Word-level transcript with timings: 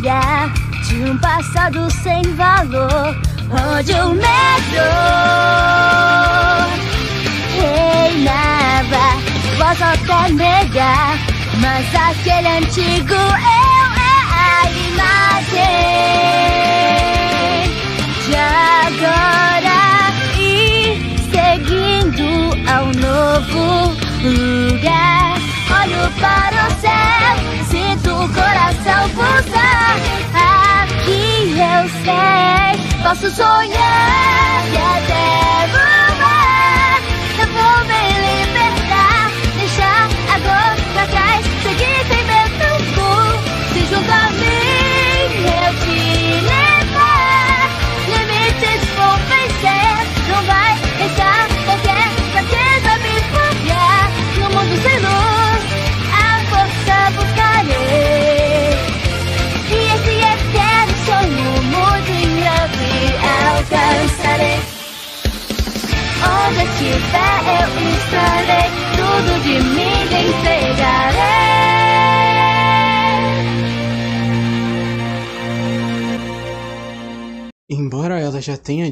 de 0.00 1.10
um 1.10 1.16
passado 1.18 1.90
sem 1.90 2.22
valor, 2.34 3.16
onde 3.50 3.92
o 3.92 4.10
medo 4.10 4.86
reinava. 7.56 9.06
Posso 9.58 9.84
até 9.84 10.28
negar, 10.32 11.16
mas 11.60 11.94
aquele 11.94 12.48
antigo 12.58 13.14
eu 13.14 13.26
é 13.96 14.16
a 14.32 14.70
imagem 14.90 15.66
de 18.26 18.36
agora 18.84 19.80
e 20.38 20.44
seguindo 21.32 22.28
ao 22.70 22.86
novo 22.86 23.64
lugar. 24.22 25.36
Olho 25.68 26.04
para 26.20 26.58
o 26.66 26.70
céu, 26.80 27.55
coração 28.56 29.08
pulsar. 29.10 29.96
Aqui 30.82 31.52
eu 31.52 31.88
sei, 32.04 33.02
posso 33.02 33.30
sonhar 33.30 34.66
e 34.66 34.76
até 34.76 35.66
voar. 35.72 35.85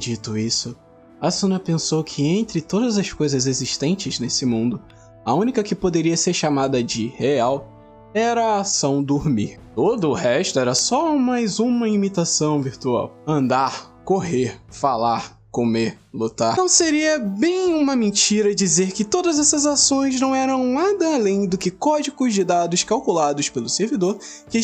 Dito 0.05 0.36
isso, 0.36 0.77
Asuna 1.20 1.58
pensou 1.58 2.05
que 2.05 2.27
entre 2.27 2.60
todas 2.60 2.98
as 2.98 3.10
coisas 3.10 3.47
existentes 3.47 4.20
nesse 4.20 4.44
mundo, 4.44 4.80
a 5.24 5.33
única 5.33 5.62
que 5.62 5.74
poderia 5.74 6.16
ser 6.16 6.34
chamada 6.34 6.83
de 6.83 7.06
real 7.06 7.70
era 8.12 8.44
a 8.44 8.60
ação 8.60 9.02
dormir. 9.02 9.58
Todo 9.75 10.10
o 10.10 10.12
resto 10.12 10.58
era 10.58 10.75
só 10.75 11.16
mais 11.16 11.58
uma 11.58 11.88
imitação 11.88 12.60
virtual. 12.60 13.16
Andar, 13.27 14.02
correr, 14.05 14.60
falar, 14.69 15.41
comer, 15.50 15.98
lutar. 16.12 16.56
Não 16.56 16.69
seria 16.69 17.19
bem 17.19 17.75
uma 17.75 17.97
mentira 17.97 18.55
dizer 18.55 18.92
que 18.92 19.02
todas 19.02 19.38
essas 19.38 19.64
ações 19.64 20.20
não 20.20 20.34
eram 20.34 20.64
nada 20.64 21.14
além 21.14 21.47
do 21.47 21.56
que 21.56 21.70
códigos 21.70 22.34
de 22.34 22.44
dados 22.44 22.84
calculados 22.84 23.48
pelo 23.48 23.69
servidor 23.69 24.19
que, 24.50 24.60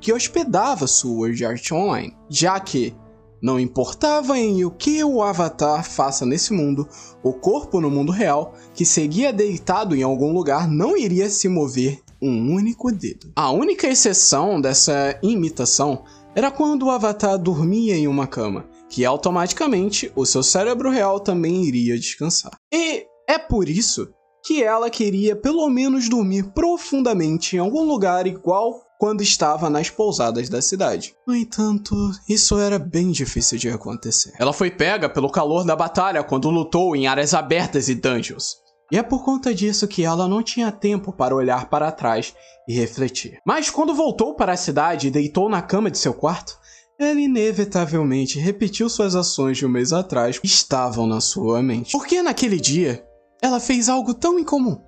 que 0.00 0.12
hospedava 0.12 0.86
Sword 0.86 1.44
Art 1.44 1.70
Online, 1.70 2.16
já 2.30 2.58
que 2.58 2.94
não 3.40 3.58
importava 3.58 4.38
em 4.38 4.64
o 4.64 4.70
que 4.70 5.02
o 5.04 5.22
avatar 5.22 5.84
faça 5.88 6.26
nesse 6.26 6.52
mundo, 6.52 6.88
o 7.22 7.32
corpo 7.32 7.80
no 7.80 7.90
mundo 7.90 8.12
real, 8.12 8.54
que 8.74 8.84
seguia 8.84 9.32
deitado 9.32 9.94
em 9.94 10.02
algum 10.02 10.32
lugar, 10.32 10.68
não 10.68 10.96
iria 10.96 11.30
se 11.30 11.48
mover 11.48 12.00
um 12.20 12.52
único 12.52 12.90
dedo. 12.90 13.30
A 13.36 13.50
única 13.50 13.86
exceção 13.86 14.60
dessa 14.60 15.18
imitação 15.22 16.04
era 16.34 16.50
quando 16.50 16.86
o 16.86 16.90
avatar 16.90 17.38
dormia 17.38 17.96
em 17.96 18.06
uma 18.06 18.26
cama, 18.26 18.66
que 18.88 19.04
automaticamente 19.04 20.12
o 20.14 20.24
seu 20.24 20.42
cérebro 20.42 20.90
real 20.90 21.20
também 21.20 21.64
iria 21.64 21.98
descansar. 21.98 22.52
E 22.72 23.06
é 23.28 23.38
por 23.38 23.68
isso 23.68 24.08
que 24.44 24.62
ela 24.62 24.88
queria 24.88 25.36
pelo 25.36 25.68
menos 25.68 26.08
dormir 26.08 26.44
profundamente 26.54 27.56
em 27.56 27.58
algum 27.58 27.82
lugar 27.82 28.26
igual 28.26 28.82
quando 28.98 29.22
estava 29.22 29.70
nas 29.70 29.88
pousadas 29.88 30.48
da 30.48 30.60
cidade. 30.60 31.14
No 31.26 31.34
entanto, 31.34 31.94
isso 32.28 32.58
era 32.58 32.78
bem 32.78 33.12
difícil 33.12 33.56
de 33.56 33.68
acontecer. 33.68 34.32
Ela 34.38 34.52
foi 34.52 34.70
pega 34.70 35.08
pelo 35.08 35.30
calor 35.30 35.64
da 35.64 35.76
batalha 35.76 36.24
quando 36.24 36.50
lutou 36.50 36.96
em 36.96 37.06
áreas 37.06 37.32
abertas 37.32 37.88
e 37.88 37.94
dungeons. 37.94 38.56
E 38.90 38.98
é 38.98 39.02
por 39.02 39.24
conta 39.24 39.54
disso 39.54 39.86
que 39.86 40.02
ela 40.02 40.26
não 40.26 40.42
tinha 40.42 40.72
tempo 40.72 41.12
para 41.12 41.34
olhar 41.34 41.68
para 41.68 41.92
trás 41.92 42.34
e 42.66 42.74
refletir. 42.74 43.38
Mas 43.46 43.70
quando 43.70 43.94
voltou 43.94 44.34
para 44.34 44.52
a 44.52 44.56
cidade 44.56 45.06
e 45.06 45.10
deitou 45.10 45.48
na 45.48 45.62
cama 45.62 45.90
de 45.90 45.98
seu 45.98 46.12
quarto, 46.12 46.58
ela 46.98 47.20
inevitavelmente 47.20 48.40
repetiu 48.40 48.88
suas 48.88 49.14
ações 49.14 49.58
de 49.58 49.64
um 49.64 49.68
mês 49.68 49.92
atrás 49.92 50.38
que 50.38 50.46
estavam 50.46 51.06
na 51.06 51.20
sua 51.20 51.62
mente. 51.62 51.92
Porque 51.92 52.20
naquele 52.22 52.58
dia, 52.58 53.04
ela 53.40 53.60
fez 53.60 53.88
algo 53.88 54.12
tão 54.14 54.38
incomum. 54.38 54.87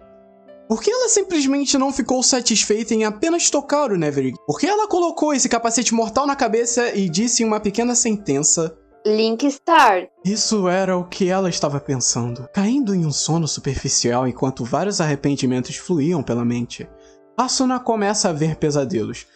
Por 0.71 0.81
que 0.81 0.89
ela 0.89 1.09
simplesmente 1.09 1.77
não 1.77 1.93
ficou 1.93 2.23
satisfeita 2.23 2.95
em 2.95 3.05
apenas 3.05 3.51
tocar 3.51 3.91
o 3.91 3.99
Neverig? 3.99 4.37
Por 4.47 4.57
que 4.57 4.69
ela 4.69 4.87
colocou 4.87 5.35
esse 5.35 5.49
capacete 5.49 5.93
mortal 5.93 6.29
na 6.29 6.37
cabeça 6.37 6.95
e 6.95 7.09
disse 7.09 7.43
em 7.43 7.47
uma 7.47 7.59
pequena 7.59 7.93
sentença 7.97 8.79
Link 9.05 9.51
Star. 9.51 10.07
isso 10.25 10.69
era 10.69 10.97
o 10.97 11.09
que 11.09 11.29
ela 11.29 11.49
estava 11.49 11.81
pensando. 11.81 12.49
Caindo 12.55 12.95
em 12.95 13.05
um 13.05 13.11
sono 13.11 13.49
superficial 13.49 14.29
enquanto 14.29 14.65
vários 14.65 15.01
arrependimentos 15.01 15.75
fluíam 15.75 16.23
pela 16.23 16.45
mente, 16.45 16.89
Asuna 17.37 17.81
começa 17.81 18.29
a 18.29 18.33
ver 18.33 18.55
pesadelos. 18.55 19.27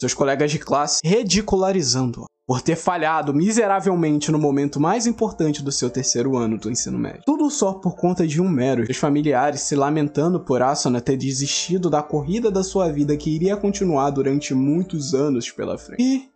Seus 0.00 0.14
colegas 0.14 0.50
de 0.50 0.58
classe 0.58 0.98
ridicularizando-a 1.04 2.31
por 2.46 2.60
ter 2.60 2.76
falhado 2.76 3.32
miseravelmente 3.32 4.32
no 4.32 4.38
momento 4.38 4.80
mais 4.80 5.06
importante 5.06 5.62
do 5.62 5.70
seu 5.70 5.88
terceiro 5.88 6.36
ano 6.36 6.58
do 6.58 6.70
ensino 6.70 6.98
médio. 6.98 7.22
Tudo 7.24 7.48
só 7.50 7.74
por 7.74 7.96
conta 7.96 8.26
de 8.26 8.40
um 8.40 8.48
mero, 8.48 8.84
seus 8.84 8.98
familiares 8.98 9.60
se 9.60 9.76
lamentando 9.76 10.40
por 10.40 10.62
Asuna 10.62 11.00
ter 11.00 11.16
desistido 11.16 11.88
da 11.88 12.02
corrida 12.02 12.50
da 12.50 12.62
sua 12.62 12.90
vida 12.90 13.16
que 13.16 13.30
iria 13.30 13.56
continuar 13.56 14.10
durante 14.10 14.54
muitos 14.54 15.14
anos 15.14 15.50
pela 15.50 15.78
frente. 15.78 16.02
E 16.02 16.28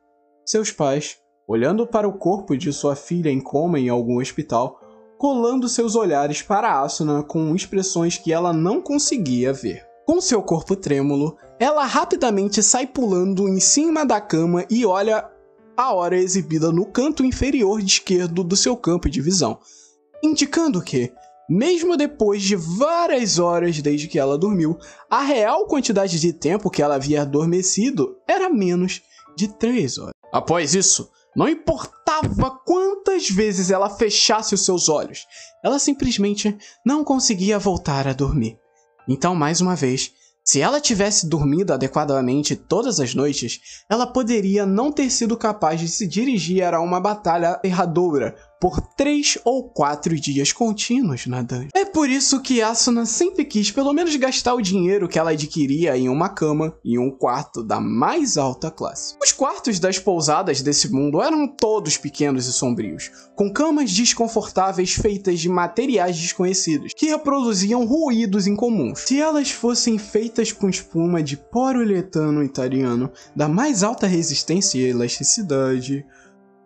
seus 0.44 0.71
pais 0.71 1.19
olhando 1.49 1.87
para 1.87 2.09
o 2.09 2.19
corpo 2.19 2.56
de 2.56 2.73
sua 2.73 2.97
filha 2.97 3.31
em 3.31 3.41
coma 3.41 3.78
em 3.78 3.88
algum 3.88 4.19
hospital, 4.21 4.81
colando 5.17 5.69
seus 5.69 5.94
olhares 5.94 6.43
para 6.43 6.81
Asuna 6.81 7.23
com 7.23 7.55
expressões 7.55 8.19
que 8.19 8.33
ela 8.33 8.53
não 8.53 8.81
conseguia 8.81 9.53
ver. 9.53 9.84
Com 10.05 10.21
seu 10.21 10.43
corpo 10.43 10.77
trêmulo, 10.77 11.37
ela 11.59 11.84
rapidamente 11.84 12.62
sai 12.62 12.87
pulando 12.87 13.49
em 13.49 13.59
cima 13.59 14.05
da 14.05 14.21
cama 14.21 14.65
e 14.71 14.84
olha 14.84 15.28
a 15.76 15.92
hora 15.92 16.16
exibida 16.16 16.72
no 16.72 16.87
canto 16.87 17.25
inferior 17.25 17.81
esquerdo 17.81 18.42
do 18.42 18.56
seu 18.56 18.76
campo 18.76 19.10
de 19.10 19.20
visão, 19.20 19.60
indicando 20.22 20.82
que, 20.82 21.12
mesmo 21.48 21.97
depois 21.97 22.42
de 22.42 22.56
várias 22.56 23.38
horas 23.38 23.81
desde 23.81 24.09
que 24.09 24.19
ela 24.19 24.38
dormiu, 24.38 24.78
a 25.10 25.22
real 25.22 25.66
quantidade 25.66 26.19
de 26.19 26.32
tempo 26.32 26.70
que 26.70 26.82
ela 26.82 26.94
havia 26.94 27.22
adormecido 27.22 28.16
era 28.26 28.48
menos 28.48 29.03
de 29.37 29.48
3 29.48 29.98
horas. 29.98 30.14
Após 30.32 30.75
isso, 30.75 31.10
não 31.37 31.48
importava 31.48 32.50
quantas 32.64 33.28
vezes 33.28 33.70
ela 33.70 33.91
fechasse 33.91 34.54
os 34.54 34.64
seus 34.64 34.88
olhos, 34.88 35.26
ela 35.62 35.78
simplesmente 35.78 36.56
não 36.84 37.04
conseguia 37.04 37.58
voltar 37.58 38.08
a 38.08 38.14
dormir. 38.14 38.58
Então, 39.06 39.34
mais 39.34 39.60
uma 39.60 39.76
vez, 39.76 40.12
se 40.46 40.60
ela 40.60 40.80
tivesse 40.80 41.28
dormido 41.28 41.72
adequadamente 41.72 42.54
todas 42.54 43.00
as 43.00 43.16
noites, 43.16 43.82
ela 43.90 44.06
poderia 44.06 44.64
não 44.64 44.92
ter 44.92 45.10
sido 45.10 45.36
capaz 45.36 45.80
de 45.80 45.88
se 45.88 46.06
dirigir 46.06 46.62
a 46.72 46.80
uma 46.80 47.00
batalha 47.00 47.50
aterradora 47.50 48.37
por 48.61 48.81
três 48.81 49.38
ou 49.44 49.69
quatro 49.69 50.19
dias 50.19 50.53
contínuos 50.53 51.26
na 51.26 51.43
dungeon. 51.43 51.69
É 51.75 51.85
por 51.85 52.08
isso 52.08 52.41
que 52.41 52.62
Asuna 52.62 53.06
sempre 53.06 53.44
quis 53.44 53.70
pelo 53.70 53.93
menos 53.93 54.14
gastar 54.17 54.55
o 54.55 54.62
dinheiro 54.62 55.08
que 55.08 55.19
ela 55.19 55.31
adquiria 55.31 55.97
em 55.97 56.08
uma 56.08 56.29
cama 56.29 56.75
e 56.85 56.99
um 56.99 57.11
quarto 57.11 57.62
da 57.62 57.81
mais 57.81 58.37
alta 58.37 58.70
classe. 58.70 59.17
Os 59.23 59.32
quartos 59.32 59.79
das 59.79 59.99
pousadas 59.99 60.62
desse 60.62 60.91
mundo 60.91 61.23
eram 61.23 61.47
todos 61.47 61.97
pequenos 61.97 62.47
e 62.47 62.53
sombrios, 62.53 63.11
com 63.35 63.53
camas 63.53 63.93
desconfortáveis 63.93 64.93
feitas 64.93 65.41
de 65.41 65.49
materiais 65.49 66.19
desconhecidos, 66.19 66.93
que 66.94 67.06
reproduziam 67.06 67.85
ruídos 67.85 68.47
incomuns. 68.47 69.00
Se 69.00 69.20
elas 69.20 69.50
fossem 69.50 69.99
feitas 69.99 70.52
com 70.52 70.69
espuma 70.69 71.23
de 71.23 71.37
poliuretano 71.37 72.43
italiano 72.43 73.11
da 73.35 73.49
mais 73.49 73.82
alta 73.82 74.06
resistência 74.06 74.79
e 74.79 74.91
elasticidade, 74.91 76.05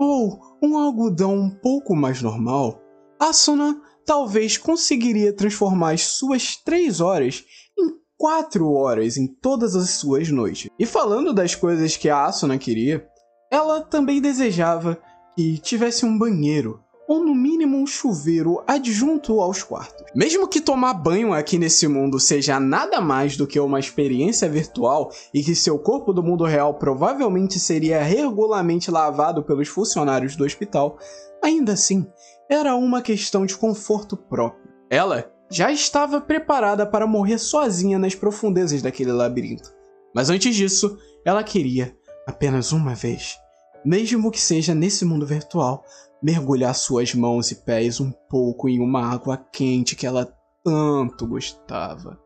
ou 0.00 0.40
um 0.62 0.78
algodão 0.78 1.34
um 1.34 1.50
pouco 1.50 1.94
mais 1.94 2.22
normal, 2.22 2.80
Asuna 3.20 3.78
talvez 4.06 4.56
conseguiria 4.56 5.36
transformar 5.36 5.92
as 5.92 6.02
suas 6.02 6.56
3 6.56 7.02
horas 7.02 7.44
em 7.78 7.92
4 8.16 8.72
horas 8.72 9.18
em 9.18 9.26
todas 9.26 9.76
as 9.76 9.90
suas 9.90 10.30
noites. 10.30 10.70
E 10.78 10.86
falando 10.86 11.34
das 11.34 11.54
coisas 11.54 11.98
que 11.98 12.08
a 12.08 12.24
Asuna 12.24 12.56
queria, 12.56 13.06
ela 13.52 13.82
também 13.82 14.22
desejava 14.22 14.98
que 15.36 15.58
tivesse 15.58 16.06
um 16.06 16.18
banheiro 16.18 16.82
ou 17.10 17.24
no 17.24 17.34
mínimo 17.34 17.76
um 17.76 17.88
chuveiro 17.88 18.62
adjunto 18.68 19.40
aos 19.40 19.64
quartos. 19.64 20.06
Mesmo 20.14 20.46
que 20.46 20.60
tomar 20.60 20.94
banho 20.94 21.32
aqui 21.32 21.58
nesse 21.58 21.88
mundo 21.88 22.20
seja 22.20 22.60
nada 22.60 23.00
mais 23.00 23.36
do 23.36 23.48
que 23.48 23.58
uma 23.58 23.80
experiência 23.80 24.48
virtual 24.48 25.10
e 25.34 25.42
que 25.42 25.56
seu 25.56 25.76
corpo 25.76 26.12
do 26.12 26.22
mundo 26.22 26.44
real 26.44 26.74
provavelmente 26.74 27.58
seria 27.58 28.00
regularmente 28.00 28.92
lavado 28.92 29.42
pelos 29.42 29.66
funcionários 29.66 30.36
do 30.36 30.44
hospital, 30.44 31.00
ainda 31.42 31.72
assim, 31.72 32.06
era 32.48 32.76
uma 32.76 33.02
questão 33.02 33.44
de 33.44 33.56
conforto 33.56 34.16
próprio. 34.16 34.70
Ela 34.88 35.32
já 35.50 35.72
estava 35.72 36.20
preparada 36.20 36.86
para 36.86 37.08
morrer 37.08 37.38
sozinha 37.38 37.98
nas 37.98 38.14
profundezas 38.14 38.82
daquele 38.82 39.10
labirinto. 39.10 39.74
Mas 40.14 40.30
antes 40.30 40.54
disso, 40.54 40.96
ela 41.24 41.42
queria, 41.42 41.92
apenas 42.24 42.70
uma 42.70 42.94
vez, 42.94 43.36
mesmo 43.84 44.30
que 44.30 44.40
seja 44.40 44.76
nesse 44.76 45.04
mundo 45.04 45.26
virtual, 45.26 45.84
mergulhar 46.22 46.74
suas 46.74 47.14
mãos 47.14 47.50
e 47.50 47.56
pés 47.56 48.00
um 48.00 48.10
pouco 48.28 48.68
em 48.68 48.80
uma 48.80 49.12
água 49.12 49.36
quente 49.36 49.96
que 49.96 50.06
ela 50.06 50.32
tanto 50.64 51.26
gostava. 51.26 52.20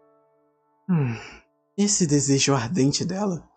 Hum, 0.88 1.16
esse 1.76 2.06
desejo 2.06 2.54
ardente 2.54 3.04
dela 3.04 3.48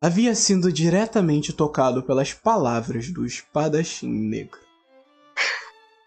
havia 0.00 0.34
sido 0.34 0.72
diretamente 0.72 1.52
tocado 1.52 2.02
pelas 2.02 2.32
palavras 2.32 3.10
do 3.10 3.26
espadachim 3.26 4.08
negro. 4.08 4.60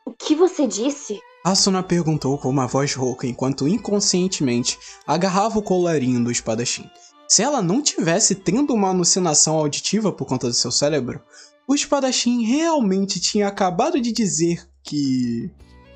O 0.05 0.13
que 0.13 0.35
você 0.35 0.65
disse? 0.65 1.19
Asuna 1.43 1.81
perguntou 1.81 2.37
com 2.37 2.49
uma 2.49 2.67
voz 2.67 2.93
rouca 2.93 3.25
enquanto 3.25 3.67
inconscientemente 3.67 4.77
agarrava 5.07 5.59
o 5.59 5.63
colarinho 5.63 6.23
do 6.23 6.31
espadachim. 6.31 6.89
Se 7.27 7.41
ela 7.41 7.61
não 7.61 7.81
tivesse 7.81 8.35
tendo 8.35 8.73
uma 8.73 8.89
alucinação 8.89 9.55
auditiva 9.55 10.11
por 10.11 10.25
conta 10.25 10.47
do 10.47 10.53
seu 10.53 10.71
cérebro, 10.71 11.21
o 11.67 11.75
espadachim 11.75 12.43
realmente 12.43 13.19
tinha 13.19 13.47
acabado 13.47 13.99
de 13.99 14.11
dizer 14.11 14.67
que. 14.83 15.49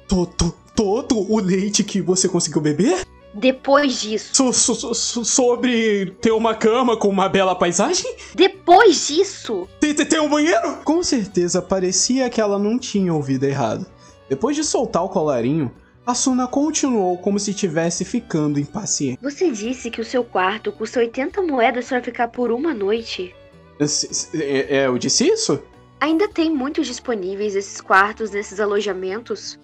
Todo, 0.07 0.53
todo 0.75 1.31
o 1.31 1.39
leite 1.39 1.83
que 1.83 1.99
você 1.99 2.29
conseguiu 2.29 2.61
beber? 2.61 3.05
Depois 3.33 4.01
disso. 4.01 4.29
So, 4.33 4.53
so, 4.53 4.93
so, 4.93 5.25
sobre 5.25 6.15
ter 6.21 6.31
uma 6.31 6.55
cama 6.55 6.95
com 6.95 7.09
uma 7.09 7.27
bela 7.27 7.53
paisagem? 7.53 8.15
Depois 8.33 9.07
disso. 9.07 9.67
Tem, 9.79 9.93
tem 9.93 10.21
um 10.21 10.29
banheiro? 10.29 10.77
Com 10.85 11.03
certeza 11.03 11.61
parecia 11.61 12.29
que 12.29 12.39
ela 12.39 12.57
não 12.57 12.79
tinha 12.79 13.13
ouvido 13.13 13.43
errado. 13.43 13.85
Depois 14.29 14.55
de 14.55 14.63
soltar 14.63 15.03
o 15.03 15.09
colarinho, 15.09 15.71
Asuna 16.05 16.47
continuou 16.47 17.17
como 17.17 17.39
se 17.39 17.51
estivesse 17.51 18.05
ficando 18.05 18.59
impaciente. 18.59 19.19
Você 19.21 19.51
disse 19.51 19.91
que 19.91 19.99
o 19.99 20.05
seu 20.05 20.23
quarto 20.23 20.71
custa 20.71 20.99
80 20.99 21.41
moedas 21.41 21.89
para 21.89 22.01
ficar 22.01 22.27
por 22.29 22.51
uma 22.51 22.73
noite. 22.73 23.35
É, 23.79 24.77
é, 24.77 24.87
eu 24.87 24.97
disse 24.97 25.27
isso? 25.27 25.61
Ainda 25.99 26.27
tem 26.27 26.53
muitos 26.53 26.87
disponíveis 26.87 27.55
esses 27.55 27.81
quartos 27.81 28.31
nesses 28.31 28.59
alojamentos? 28.59 29.59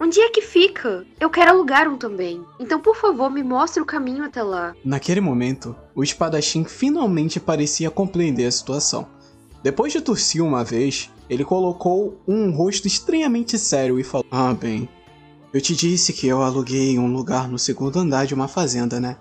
Onde 0.00 0.20
é 0.20 0.30
que 0.30 0.42
fica? 0.42 1.06
Eu 1.20 1.30
quero 1.30 1.52
alugar 1.52 1.88
um 1.88 1.96
também. 1.96 2.44
Então, 2.58 2.80
por 2.80 2.96
favor, 2.96 3.30
me 3.30 3.42
mostre 3.42 3.80
o 3.80 3.86
caminho 3.86 4.24
até 4.24 4.42
lá. 4.42 4.74
Naquele 4.84 5.20
momento, 5.20 5.76
o 5.94 6.02
espadachim 6.02 6.64
finalmente 6.64 7.38
parecia 7.38 7.90
compreender 7.90 8.46
a 8.46 8.50
situação. 8.50 9.06
Depois 9.62 9.92
de 9.92 10.00
tossir 10.00 10.42
uma 10.42 10.64
vez, 10.64 11.08
ele 11.30 11.44
colocou 11.44 12.20
um 12.26 12.50
rosto 12.50 12.88
estranhamente 12.88 13.56
sério 13.56 14.00
e 14.00 14.02
falou: 14.02 14.26
Ah, 14.28 14.52
bem, 14.52 14.88
eu 15.52 15.60
te 15.60 15.76
disse 15.76 16.12
que 16.12 16.26
eu 16.26 16.42
aluguei 16.42 16.98
um 16.98 17.12
lugar 17.12 17.48
no 17.48 17.58
segundo 17.58 18.00
andar 18.00 18.26
de 18.26 18.34
uma 18.34 18.48
fazenda, 18.48 18.98
né? 18.98 19.16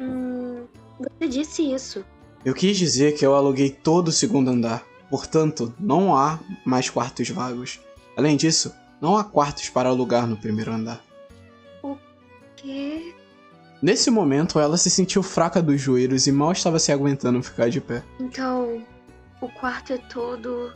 Hum, 0.00 0.62
você 1.00 1.26
disse 1.26 1.72
isso. 1.72 2.04
Eu 2.44 2.52
quis 2.52 2.76
dizer 2.76 3.14
que 3.14 3.24
eu 3.24 3.34
aluguei 3.34 3.70
todo 3.70 4.08
o 4.08 4.12
segundo 4.12 4.50
andar, 4.50 4.84
portanto, 5.08 5.72
não 5.80 6.14
há 6.14 6.38
mais 6.64 6.90
quartos 6.90 7.28
vagos. 7.30 7.80
Além 8.16 8.36
disso, 8.36 8.70
não 9.00 9.16
há 9.16 9.24
quartos 9.24 9.70
para 9.70 9.88
alugar 9.88 10.26
no 10.26 10.36
primeiro 10.36 10.70
andar. 10.70 11.02
O 11.82 11.96
quê? 12.54 13.14
Nesse 13.80 14.10
momento, 14.10 14.60
ela 14.60 14.76
se 14.76 14.90
sentiu 14.90 15.22
fraca 15.22 15.62
dos 15.62 15.80
joelhos 15.80 16.26
e 16.26 16.32
mal 16.32 16.52
estava 16.52 16.78
se 16.78 16.92
aguentando 16.92 17.42
ficar 17.42 17.70
de 17.70 17.80
pé. 17.80 18.02
Então, 18.20 18.82
o 19.40 19.48
quarto 19.48 19.94
é 19.94 19.98
todo. 19.98 20.72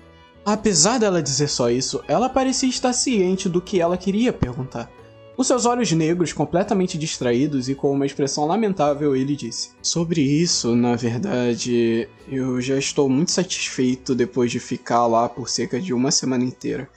Apesar 0.46 0.98
dela 0.98 1.22
dizer 1.22 1.48
só 1.48 1.70
isso, 1.70 2.02
ela 2.08 2.30
parecia 2.30 2.68
estar 2.68 2.94
ciente 2.94 3.46
do 3.46 3.60
que 3.60 3.78
ela 3.78 3.98
queria 3.98 4.32
perguntar. 4.32 4.90
Com 5.38 5.44
seus 5.44 5.66
olhos 5.66 5.92
negros 5.92 6.32
completamente 6.32 6.98
distraídos 6.98 7.68
e 7.68 7.74
com 7.76 7.92
uma 7.92 8.04
expressão 8.04 8.44
lamentável, 8.44 9.14
ele 9.14 9.36
disse: 9.36 9.70
Sobre 9.80 10.20
isso, 10.20 10.74
na 10.74 10.96
verdade, 10.96 12.08
eu 12.26 12.60
já 12.60 12.76
estou 12.76 13.08
muito 13.08 13.30
satisfeito 13.30 14.16
depois 14.16 14.50
de 14.50 14.58
ficar 14.58 15.06
lá 15.06 15.28
por 15.28 15.48
cerca 15.48 15.80
de 15.80 15.94
uma 15.94 16.10
semana 16.10 16.42
inteira. 16.42 16.90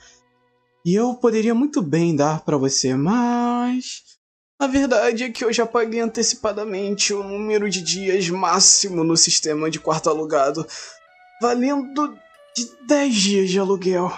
E 0.84 0.92
eu 0.92 1.14
poderia 1.14 1.54
muito 1.54 1.80
bem 1.80 2.16
dar 2.16 2.40
para 2.40 2.56
você, 2.56 2.96
mas. 2.96 4.02
A 4.58 4.66
verdade 4.66 5.22
é 5.22 5.30
que 5.30 5.44
eu 5.44 5.52
já 5.52 5.64
paguei 5.64 6.00
antecipadamente 6.00 7.14
o 7.14 7.22
número 7.22 7.70
de 7.70 7.80
dias 7.80 8.28
máximo 8.28 9.04
no 9.04 9.16
sistema 9.16 9.70
de 9.70 9.78
quarto 9.78 10.10
alugado, 10.10 10.66
valendo 11.40 12.18
de 12.56 12.68
10 12.88 13.14
dias 13.14 13.50
de 13.50 13.60
aluguel. 13.60 14.12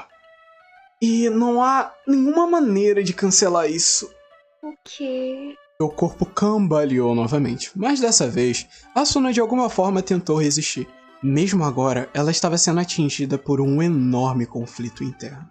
E 1.07 1.29
não 1.29 1.63
há 1.63 1.93
nenhuma 2.07 2.47
maneira 2.47 3.05
de 3.05 3.13
cancelar 3.13 3.71
isso. 3.71 4.14
O 4.65 4.73
quê? 4.83 5.55
Seu 5.77 5.91
corpo 5.91 6.25
cambaleou 6.25 7.15
novamente, 7.15 7.71
mas 7.77 8.01
dessa 8.01 8.27
vez, 8.27 8.67
Asuna 8.95 9.31
de 9.31 9.39
alguma 9.39 9.69
forma 9.69 10.01
tentou 10.01 10.41
resistir. 10.41 10.89
Mesmo 11.23 11.65
agora, 11.65 12.09
ela 12.15 12.31
estava 12.31 12.57
sendo 12.57 12.81
atingida 12.81 13.37
por 13.37 13.61
um 13.61 13.83
enorme 13.83 14.47
conflito 14.47 15.05
interno. 15.05 15.51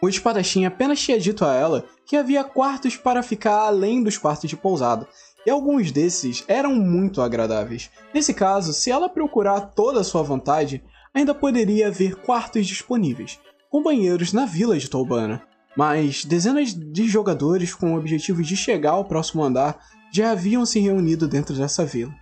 O 0.00 0.08
espadachim 0.08 0.64
apenas 0.64 1.00
tinha 1.00 1.18
dito 1.18 1.44
a 1.44 1.52
ela 1.52 1.84
que 2.06 2.16
havia 2.16 2.44
quartos 2.44 2.94
para 2.94 3.20
ficar 3.20 3.66
além 3.66 4.00
dos 4.00 4.16
quartos 4.16 4.48
de 4.48 4.56
pousada, 4.56 5.08
e 5.44 5.50
alguns 5.50 5.90
desses 5.90 6.44
eram 6.46 6.72
muito 6.72 7.20
agradáveis. 7.20 7.90
Nesse 8.14 8.32
caso, 8.32 8.72
se 8.72 8.92
ela 8.92 9.08
procurar 9.08 9.72
toda 9.74 10.02
a 10.02 10.04
sua 10.04 10.22
vontade, 10.22 10.84
ainda 11.12 11.34
poderia 11.34 11.88
haver 11.88 12.14
quartos 12.14 12.64
disponíveis, 12.64 13.40
com 13.68 13.82
banheiros 13.82 14.32
na 14.32 14.46
vila 14.46 14.78
de 14.78 14.88
Tolbana. 14.88 15.42
Mas 15.76 16.24
dezenas 16.24 16.74
de 16.74 17.08
jogadores 17.08 17.74
com 17.74 17.94
o 17.94 17.98
objetivo 17.98 18.42
de 18.42 18.56
chegar 18.56 18.92
ao 18.92 19.04
próximo 19.04 19.42
andar 19.42 19.78
já 20.12 20.32
haviam 20.32 20.66
se 20.66 20.78
reunido 20.78 21.26
dentro 21.26 21.54
dessa 21.54 21.84
vila. 21.84 22.14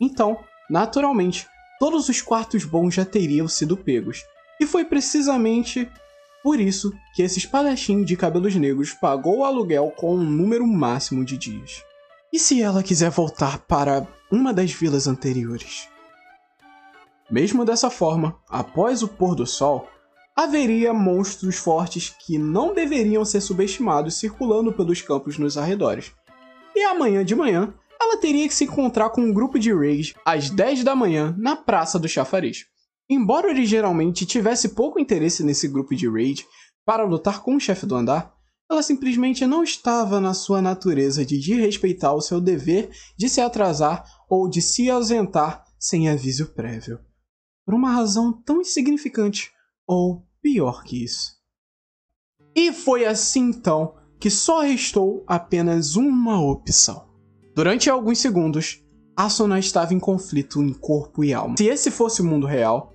Então, 0.00 0.38
naturalmente, 0.68 1.46
todos 1.78 2.08
os 2.08 2.20
quartos 2.20 2.64
bons 2.64 2.94
já 2.94 3.04
teriam 3.04 3.48
sido 3.48 3.76
pegos. 3.76 4.22
E 4.60 4.66
foi 4.66 4.84
precisamente 4.84 5.90
por 6.42 6.60
isso 6.60 6.92
que 7.14 7.22
esse 7.22 7.38
espadachim 7.38 8.04
de 8.04 8.16
cabelos 8.16 8.54
negros 8.54 8.92
pagou 8.92 9.38
o 9.38 9.44
aluguel 9.44 9.92
com 9.96 10.14
um 10.14 10.22
número 10.22 10.66
máximo 10.66 11.24
de 11.24 11.36
dias. 11.36 11.82
E 12.32 12.38
se 12.38 12.62
ela 12.62 12.82
quiser 12.82 13.10
voltar 13.10 13.58
para 13.60 14.06
uma 14.30 14.52
das 14.52 14.70
vilas 14.70 15.06
anteriores? 15.06 15.88
Mesmo 17.30 17.64
dessa 17.64 17.90
forma, 17.90 18.36
após 18.48 19.02
o 19.02 19.08
pôr 19.08 19.34
do 19.34 19.46
sol, 19.46 19.88
haveria 20.38 20.94
monstros 20.94 21.56
fortes 21.56 22.14
que 22.24 22.38
não 22.38 22.72
deveriam 22.72 23.24
ser 23.24 23.40
subestimados 23.40 24.14
circulando 24.14 24.72
pelos 24.72 25.02
campos 25.02 25.36
nos 25.36 25.58
arredores. 25.58 26.12
E 26.76 26.84
amanhã 26.84 27.24
de 27.24 27.34
manhã, 27.34 27.74
ela 28.00 28.18
teria 28.18 28.46
que 28.46 28.54
se 28.54 28.64
encontrar 28.64 29.10
com 29.10 29.20
um 29.20 29.32
grupo 29.32 29.58
de 29.58 29.74
raids 29.74 30.14
às 30.24 30.48
10 30.48 30.84
da 30.84 30.94
manhã 30.94 31.34
na 31.36 31.56
Praça 31.56 31.98
do 31.98 32.08
Chafariz. 32.08 32.66
Embora 33.10 33.48
originalmente 33.48 34.24
tivesse 34.24 34.68
pouco 34.70 35.00
interesse 35.00 35.42
nesse 35.42 35.66
grupo 35.66 35.96
de 35.96 36.08
raid 36.08 36.46
para 36.86 37.04
lutar 37.04 37.42
com 37.42 37.56
o 37.56 37.60
chefe 37.60 37.84
do 37.84 37.96
andar, 37.96 38.32
ela 38.70 38.82
simplesmente 38.82 39.44
não 39.44 39.64
estava 39.64 40.20
na 40.20 40.34
sua 40.34 40.62
natureza 40.62 41.24
de 41.24 41.40
desrespeitar 41.40 42.14
o 42.14 42.20
seu 42.20 42.40
dever 42.40 42.90
de 43.16 43.28
se 43.28 43.40
atrasar 43.40 44.04
ou 44.28 44.48
de 44.48 44.62
se 44.62 44.88
ausentar 44.88 45.64
sem 45.80 46.08
aviso 46.08 46.52
prévio 46.54 47.00
por 47.68 47.74
uma 47.74 47.92
razão 47.92 48.32
tão 48.32 48.62
insignificante, 48.62 49.50
ou 49.86 50.26
pior 50.42 50.84
que 50.84 51.04
isso. 51.04 51.38
E 52.54 52.72
foi 52.72 53.04
assim 53.04 53.50
então 53.50 53.94
que 54.18 54.30
só 54.30 54.60
restou 54.60 55.24
apenas 55.26 55.96
uma 55.96 56.40
opção. 56.40 57.08
Durante 57.54 57.88
alguns 57.88 58.18
segundos, 58.18 58.84
Asuna 59.16 59.58
estava 59.58 59.94
em 59.94 59.98
conflito 59.98 60.62
em 60.62 60.72
corpo 60.72 61.24
e 61.24 61.32
alma. 61.32 61.56
Se 61.56 61.66
esse 61.66 61.90
fosse 61.90 62.22
o 62.22 62.24
mundo 62.24 62.46
real, 62.46 62.94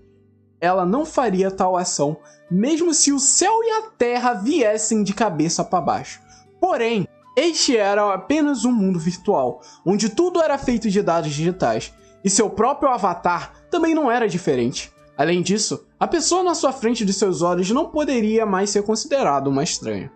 ela 0.59 0.85
não 0.85 1.05
faria 1.05 1.51
tal 1.51 1.75
ação, 1.75 2.15
mesmo 2.49 2.93
se 2.93 3.11
o 3.11 3.19
céu 3.19 3.51
e 3.61 3.71
a 3.71 3.81
terra 3.91 4.33
viessem 4.33 5.03
de 5.03 5.13
cabeça 5.13 5.65
para 5.65 5.81
baixo. 5.81 6.21
Porém, 6.61 7.05
este 7.35 7.75
era 7.75 8.13
apenas 8.13 8.63
um 8.63 8.71
mundo 8.71 8.97
virtual, 8.99 9.59
onde 9.85 10.07
tudo 10.07 10.41
era 10.41 10.57
feito 10.57 10.89
de 10.89 11.01
dados 11.01 11.33
digitais, 11.33 11.93
e 12.23 12.29
seu 12.29 12.49
próprio 12.49 12.89
avatar 12.89 13.65
também 13.69 13.93
não 13.93 14.09
era 14.09 14.29
diferente. 14.29 14.92
Além 15.23 15.41
disso, 15.41 15.85
a 15.97 16.05
pessoa 16.05 16.43
na 16.43 16.53
sua 16.53 16.73
frente 16.73 17.05
de 17.05 17.13
seus 17.13 17.41
olhos 17.41 17.71
não 17.71 17.85
poderia 17.85 18.45
mais 18.45 18.71
ser 18.71 18.83
considerada 18.83 19.49
uma 19.49 19.63
estranha. 19.63 20.11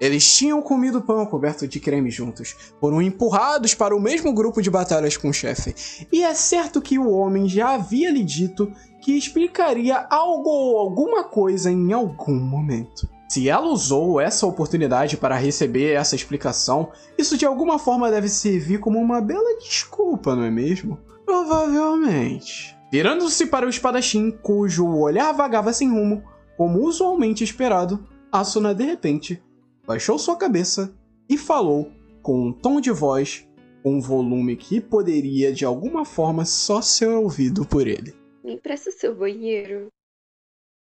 Eles 0.00 0.36
tinham 0.36 0.60
comido 0.60 1.00
pão 1.00 1.24
coberto 1.24 1.68
de 1.68 1.78
creme 1.78 2.10
juntos, 2.10 2.56
foram 2.80 3.00
empurrados 3.00 3.74
para 3.74 3.94
o 3.94 4.00
mesmo 4.00 4.34
grupo 4.34 4.60
de 4.60 4.68
batalhas 4.68 5.16
com 5.16 5.28
o 5.28 5.32
chefe, 5.32 5.72
e 6.12 6.24
é 6.24 6.34
certo 6.34 6.82
que 6.82 6.98
o 6.98 7.12
homem 7.12 7.48
já 7.48 7.74
havia 7.74 8.10
lhe 8.10 8.24
dito 8.24 8.72
que 9.00 9.16
explicaria 9.16 10.04
algo 10.10 10.50
ou 10.50 10.78
alguma 10.78 11.22
coisa 11.22 11.70
em 11.70 11.92
algum 11.92 12.34
momento. 12.34 13.08
Se 13.28 13.48
ela 13.48 13.68
usou 13.68 14.20
essa 14.20 14.48
oportunidade 14.48 15.16
para 15.16 15.36
receber 15.36 15.92
essa 15.92 16.16
explicação, 16.16 16.90
isso 17.16 17.38
de 17.38 17.46
alguma 17.46 17.78
forma 17.78 18.10
deve 18.10 18.28
servir 18.28 18.80
como 18.80 18.98
uma 18.98 19.20
bela 19.20 19.60
desculpa, 19.60 20.34
não 20.34 20.42
é 20.42 20.50
mesmo? 20.50 20.98
Provavelmente. 21.24 22.74
Virando-se 22.94 23.46
para 23.46 23.66
o 23.66 23.68
espadachim, 23.68 24.30
cujo 24.30 24.86
olhar 24.86 25.32
vagava 25.32 25.72
sem 25.72 25.90
rumo, 25.90 26.22
como 26.56 26.78
usualmente 26.78 27.42
esperado, 27.42 28.06
Asuna 28.30 28.72
de 28.72 28.84
repente 28.84 29.42
baixou 29.84 30.16
sua 30.16 30.36
cabeça 30.36 30.94
e 31.28 31.36
falou 31.36 31.90
com 32.22 32.46
um 32.46 32.52
tom 32.52 32.80
de 32.80 32.92
voz 32.92 33.48
com 33.82 33.96
um 33.96 34.00
volume 34.00 34.54
que 34.54 34.80
poderia 34.80 35.52
de 35.52 35.64
alguma 35.64 36.04
forma 36.04 36.44
só 36.44 36.80
ser 36.80 37.08
ouvido 37.08 37.66
por 37.66 37.88
ele. 37.88 38.14
Me 38.44 38.54
empresta 38.54 38.92
seu 38.92 39.12
banheiro. 39.12 39.88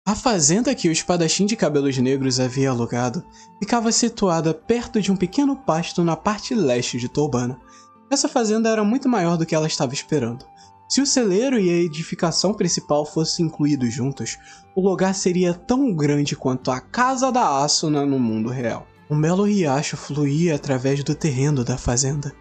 A 0.07 0.15
fazenda 0.15 0.77
que 0.77 0.89
o 0.89 0.93
espadachim 0.93 1.45
de 1.45 1.57
cabelos 1.57 1.99
negros 1.99 2.39
havia 2.39 2.71
alugado 2.71 3.25
ficava 3.59 3.91
situada 3.91 4.55
perto 4.55 5.03
de 5.03 5.11
um 5.11 5.17
pequeno 5.17 5.57
pasto 5.57 6.05
na 6.05 6.15
parte 6.15 6.55
leste 6.55 6.99
de 6.99 7.09
Tobana. 7.09 7.61
Essa 8.09 8.29
fazenda 8.29 8.69
era 8.69 8.85
muito 8.85 9.09
maior 9.09 9.37
do 9.37 9.45
que 9.45 9.57
ela 9.57 9.67
estava 9.67 9.93
esperando. 9.93 10.47
Se 10.89 11.01
o 11.01 11.07
celeiro 11.07 11.59
e 11.59 11.69
a 11.69 11.73
edificação 11.73 12.55
principal 12.55 13.05
fossem 13.05 13.47
incluídos 13.47 13.93
juntos, 13.93 14.39
o 14.75 14.81
lugar 14.81 15.15
seria 15.15 15.53
tão 15.53 15.93
grande 15.93 16.37
quanto 16.37 16.71
a 16.71 16.81
casa 16.81 17.33
da 17.33 17.63
Asuna 17.63 18.07
no 18.07 18.19
mundo 18.19 18.51
real. 18.51 18.87
Um 19.11 19.21
belo 19.21 19.45
riacho 19.45 19.97
fluía 19.97 20.55
através 20.55 21.03
do 21.03 21.15
terreno 21.15 21.65
da 21.65 21.77
fazenda, 21.77 22.33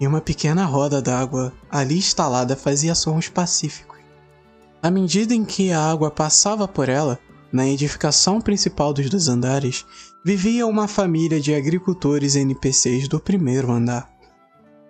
e 0.00 0.06
uma 0.06 0.20
pequena 0.20 0.64
roda 0.64 1.00
d'água 1.00 1.52
ali 1.70 1.98
instalada 1.98 2.56
fazia 2.56 2.94
sons 2.94 3.28
pacíficos. 3.28 3.98
À 4.82 4.90
medida 4.90 5.34
em 5.34 5.44
que 5.44 5.72
a 5.72 5.80
água 5.80 6.10
passava 6.10 6.66
por 6.68 6.88
ela, 6.88 7.18
na 7.52 7.66
edificação 7.66 8.40
principal 8.40 8.92
dos 8.92 9.08
dois 9.08 9.28
andares, 9.28 9.84
vivia 10.24 10.66
uma 10.66 10.88
família 10.88 11.40
de 11.40 11.54
agricultores 11.54 12.34
NPCs 12.36 13.08
do 13.08 13.20
primeiro 13.20 13.70
andar. 13.70 14.15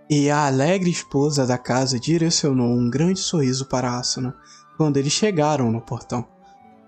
E 0.09 0.31
a 0.31 0.47
alegre 0.47 0.91
esposa 0.91 1.47
da 1.47 1.59
casa 1.59 1.99
direcionou 1.99 2.69
um 2.69 2.89
grande 2.89 3.21
sorriso 3.21 3.67
para 3.67 3.99
Asuna 3.99 4.37
quando 4.77 4.97
eles 4.97 5.13
chegaram 5.13 5.71
no 5.73 5.81
portão. 5.81 6.27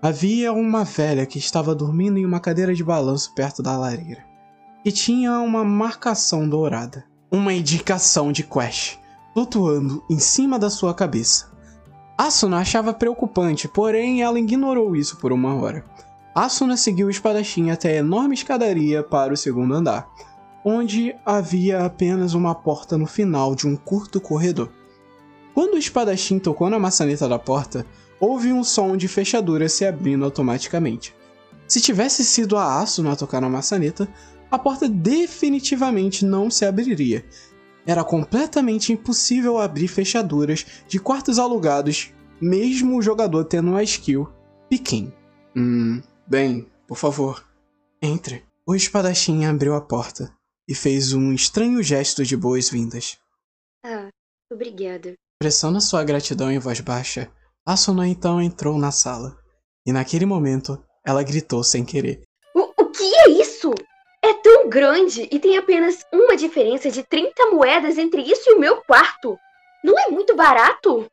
Havia 0.01 0.53
uma 0.53 0.83
velha 0.83 1.25
que 1.25 1.37
estava 1.37 1.75
dormindo 1.75 2.17
em 2.17 2.25
uma 2.25 2.39
cadeira 2.39 2.73
de 2.73 2.83
balanço 2.83 3.33
perto 3.35 3.61
da 3.61 3.77
lareira, 3.77 4.23
e 4.85 4.91
tinha 4.91 5.39
uma 5.39 5.65
marcação 5.65 6.47
dourada 6.47 7.03
uma 7.31 7.53
indicação 7.53 8.31
de 8.31 8.43
Quest 8.43 8.97
flutuando 9.33 10.03
em 10.09 10.17
cima 10.19 10.57
da 10.57 10.69
sua 10.69 10.93
cabeça. 10.93 11.51
Asuna 12.17 12.57
achava 12.57 12.93
preocupante, 12.93 13.67
porém 13.67 14.21
ela 14.21 14.39
ignorou 14.39 14.95
isso 14.95 15.17
por 15.17 15.31
uma 15.31 15.55
hora. 15.55 15.85
Asuna 16.35 16.75
seguiu 16.75 17.07
o 17.07 17.11
espadachim 17.11 17.69
até 17.69 17.91
a 17.91 17.97
enorme 17.97 18.33
escadaria 18.33 19.03
para 19.03 19.33
o 19.33 19.37
segundo 19.37 19.73
andar, 19.73 20.09
onde 20.63 21.15
havia 21.25 21.85
apenas 21.85 22.33
uma 22.33 22.53
porta 22.53 22.97
no 22.97 23.05
final 23.05 23.55
de 23.55 23.67
um 23.67 23.75
curto 23.75 24.19
corredor. 24.19 24.69
Quando 25.53 25.73
o 25.73 25.77
espadachim 25.77 26.39
tocou 26.39 26.69
na 26.69 26.79
maçaneta 26.79 27.27
da 27.27 27.39
porta, 27.39 27.85
houve 28.19 28.51
um 28.51 28.63
som 28.63 28.95
de 28.95 29.07
fechadura 29.07 29.67
se 29.69 29.85
abrindo 29.85 30.25
automaticamente. 30.25 31.15
Se 31.67 31.81
tivesse 31.81 32.25
sido 32.25 32.57
a 32.57 32.79
Asuna 32.79 33.13
a 33.13 33.15
tocar 33.15 33.41
na 33.41 33.49
maçaneta, 33.49 34.07
a 34.49 34.57
porta 34.57 34.89
definitivamente 34.89 36.25
não 36.25 36.49
se 36.49 36.65
abriria. 36.65 37.23
Era 37.85 38.03
completamente 38.03 38.91
impossível 38.91 39.57
abrir 39.57 39.87
fechaduras 39.87 40.65
de 40.87 40.99
quartos 40.99 41.39
alugados, 41.39 42.11
mesmo 42.41 42.97
o 42.97 43.01
jogador 43.01 43.45
tendo 43.45 43.69
uma 43.69 43.83
skill 43.83 44.29
pequena. 44.69 45.13
Hum, 45.55 46.01
bem, 46.27 46.67
por 46.87 46.97
favor, 46.97 47.43
entre. 48.01 48.43
O 48.65 48.75
espadachim 48.75 49.45
abriu 49.45 49.75
a 49.75 49.81
porta 49.81 50.38
e 50.69 50.75
fez 50.75 51.13
um 51.13 51.33
estranho 51.33 51.81
gesto 51.81 52.23
de 52.23 52.37
boas-vindas. 52.37 53.17
Ah, 53.83 54.09
obrigada. 54.53 55.15
Pressando 55.39 55.81
sua 55.81 56.03
gratidão 56.03 56.51
em 56.51 56.59
voz 56.59 56.79
baixa, 56.79 57.31
Asuna 57.65 58.07
então 58.07 58.39
entrou 58.39 58.77
na 58.77 58.91
sala. 58.91 59.35
E 59.83 59.91
naquele 59.91 60.27
momento, 60.27 60.77
ela 61.03 61.23
gritou 61.23 61.63
sem 61.63 61.83
querer. 61.83 62.21
O, 62.53 62.83
o 62.83 62.91
que 62.91 63.03
é 63.03 63.29
isso? 63.31 63.73
É 64.23 64.31
tão 64.35 64.69
grande 64.69 65.27
e 65.31 65.39
tem 65.39 65.57
apenas 65.57 66.05
uma 66.13 66.37
diferença 66.37 66.91
de 66.91 67.01
30 67.01 67.47
moedas 67.47 67.97
entre 67.97 68.21
isso 68.21 68.47
e 68.51 68.53
o 68.53 68.59
meu 68.59 68.83
quarto. 68.83 69.39
Não 69.83 69.97
é 69.97 70.11
muito 70.11 70.35
barato? 70.35 71.09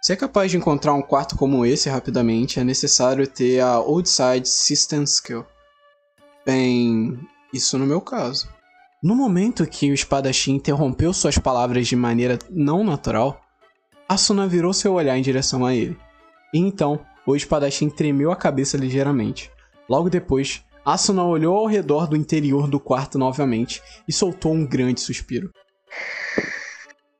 Se 0.00 0.12
é 0.12 0.16
capaz 0.16 0.50
de 0.50 0.56
encontrar 0.56 0.94
um 0.94 1.02
quarto 1.02 1.36
como 1.36 1.66
esse 1.66 1.90
rapidamente, 1.90 2.60
é 2.60 2.64
necessário 2.64 3.26
ter 3.26 3.60
a 3.60 3.72
Outside 3.72 4.48
System 4.48 5.02
Skill. 5.02 5.44
Bem, 6.46 7.18
isso 7.52 7.76
no 7.76 7.84
meu 7.84 8.00
caso. 8.00 8.55
No 9.02 9.14
momento 9.14 9.66
que 9.66 9.90
o 9.90 9.94
espadachim 9.94 10.54
interrompeu 10.54 11.12
suas 11.12 11.36
palavras 11.36 11.86
de 11.86 11.94
maneira 11.94 12.38
não 12.50 12.82
natural, 12.82 13.40
Asuna 14.08 14.46
virou 14.46 14.72
seu 14.72 14.94
olhar 14.94 15.18
em 15.18 15.22
direção 15.22 15.66
a 15.66 15.74
ele. 15.74 15.98
E 16.54 16.58
então, 16.58 17.04
o 17.26 17.36
espadachim 17.36 17.90
tremeu 17.90 18.32
a 18.32 18.36
cabeça 18.36 18.76
ligeiramente. 18.76 19.50
Logo 19.86 20.08
depois, 20.08 20.64
Asuna 20.82 21.24
olhou 21.24 21.56
ao 21.58 21.66
redor 21.66 22.06
do 22.06 22.16
interior 22.16 22.68
do 22.68 22.80
quarto 22.80 23.18
novamente 23.18 23.82
e 24.08 24.12
soltou 24.12 24.52
um 24.52 24.64
grande 24.64 25.00
suspiro. 25.02 25.50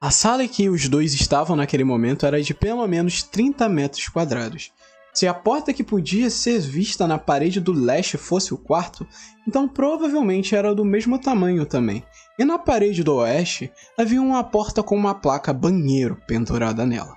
A 0.01 0.11
sala 0.11 0.45
em 0.45 0.49
que 0.49 0.71
os 0.71 0.89
dois 0.89 1.13
estavam 1.13 1.57
naquele 1.57 1.85
momento 1.85 2.25
era 2.25 2.41
de 2.41 2.55
pelo 2.55 2.87
menos 2.87 3.23
30 3.23 3.69
metros 3.69 4.09
quadrados. 4.09 4.71
Se 5.17 5.27
a 5.27 5.33
porta 5.33 5.73
que 5.73 5.83
podia 5.83 6.29
ser 6.29 6.61
vista 6.61 7.07
na 7.07 7.17
parede 7.17 7.59
do 7.59 7.73
leste 7.73 8.19
fosse 8.19 8.53
o 8.53 8.59
quarto, 8.59 9.09
então 9.49 9.67
provavelmente 9.67 10.55
era 10.55 10.75
do 10.75 10.85
mesmo 10.85 11.19
tamanho 11.19 11.65
também. 11.65 12.05
E 12.39 12.45
na 12.45 12.59
parede 12.59 13.03
do 13.03 13.15
oeste 13.15 13.73
havia 13.97 14.21
uma 14.21 14.45
porta 14.45 14.83
com 14.83 14.95
uma 14.95 15.15
placa 15.15 15.55
banheiro 15.55 16.21
pendurada 16.27 16.85
nela. 16.85 17.17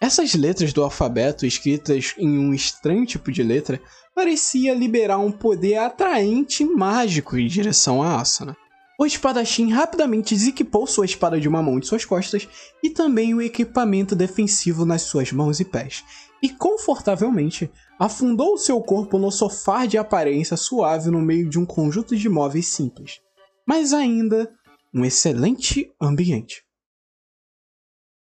Essas 0.00 0.32
letras 0.32 0.72
do 0.72 0.82
alfabeto, 0.82 1.44
escritas 1.44 2.14
em 2.16 2.38
um 2.38 2.54
estranho 2.54 3.04
tipo 3.04 3.30
de 3.30 3.42
letra, 3.42 3.78
parecia 4.14 4.72
liberar 4.72 5.18
um 5.18 5.30
poder 5.30 5.76
atraente 5.76 6.62
e 6.62 6.66
mágico 6.66 7.36
em 7.36 7.46
direção 7.46 8.02
a 8.02 8.18
Asuna. 8.18 8.56
O 8.98 9.04
espadachim 9.04 9.70
rapidamente 9.70 10.34
desequipou 10.34 10.86
sua 10.86 11.04
espada 11.04 11.38
de 11.38 11.46
uma 11.46 11.62
mão 11.62 11.78
de 11.78 11.86
suas 11.86 12.04
costas 12.04 12.48
e 12.82 12.88
também 12.88 13.34
o 13.34 13.42
equipamento 13.42 14.16
defensivo 14.16 14.86
nas 14.86 15.02
suas 15.02 15.30
mãos 15.32 15.60
e 15.60 15.64
pés, 15.66 16.02
e 16.42 16.48
confortavelmente 16.48 17.70
afundou 17.98 18.56
seu 18.56 18.80
corpo 18.80 19.18
no 19.18 19.30
sofá 19.30 19.84
de 19.84 19.98
aparência 19.98 20.56
suave 20.56 21.10
no 21.10 21.20
meio 21.20 21.48
de 21.48 21.58
um 21.58 21.66
conjunto 21.66 22.16
de 22.16 22.28
móveis 22.28 22.68
simples, 22.68 23.20
mas 23.66 23.92
ainda 23.92 24.50
um 24.94 25.04
excelente 25.04 25.92
ambiente. 26.00 26.64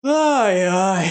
Ai 0.04 0.68
ai. 0.68 1.06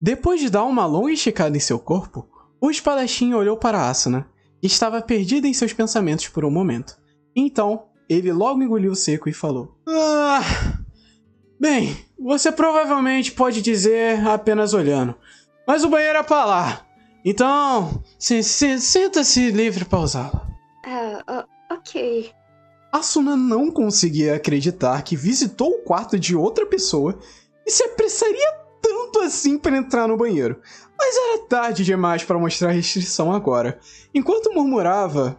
Depois 0.00 0.40
de 0.40 0.50
dar 0.50 0.64
uma 0.64 0.86
longa 0.86 1.12
esticada 1.12 1.56
em 1.56 1.60
seu 1.60 1.78
corpo, 1.78 2.28
o 2.60 2.70
espadachim 2.70 3.32
olhou 3.32 3.56
para 3.56 3.88
Asuna, 3.88 4.30
que 4.60 4.66
estava 4.66 5.00
perdida 5.00 5.48
em 5.48 5.54
seus 5.54 5.72
pensamentos 5.72 6.28
por 6.28 6.44
um 6.44 6.50
momento. 6.50 6.96
Então, 7.34 7.88
ele 8.08 8.32
logo 8.32 8.62
engoliu 8.62 8.94
seco 8.94 9.28
e 9.28 9.32
falou: 9.32 9.76
Ah. 9.86 10.40
Bem, 11.60 11.96
você 12.16 12.52
provavelmente 12.52 13.32
pode 13.32 13.60
dizer 13.60 14.24
apenas 14.28 14.74
olhando, 14.74 15.14
mas 15.66 15.82
o 15.82 15.88
banheiro 15.88 16.18
é 16.18 16.22
para 16.22 16.44
lá. 16.44 16.86
Então, 17.24 18.02
sinta-se 18.18 19.50
livre 19.50 19.84
para 19.84 19.98
usá-lo. 19.98 20.40
Ah, 20.86 21.46
uh, 21.70 21.74
ok. 21.74 22.30
Asuna 22.92 23.36
não 23.36 23.70
conseguia 23.70 24.36
acreditar 24.36 25.02
que 25.02 25.16
visitou 25.16 25.70
o 25.70 25.82
quarto 25.82 26.18
de 26.18 26.34
outra 26.34 26.64
pessoa 26.64 27.18
e 27.66 27.70
se 27.70 27.82
apressaria 27.82 28.52
tanto 28.80 29.20
assim 29.20 29.58
para 29.58 29.76
entrar 29.76 30.06
no 30.06 30.16
banheiro. 30.16 30.60
Mas 30.96 31.16
era 31.16 31.46
tarde 31.46 31.84
demais 31.84 32.24
para 32.24 32.38
mostrar 32.38 32.70
restrição 32.70 33.32
agora. 33.32 33.78
Enquanto 34.14 34.54
murmurava. 34.54 35.38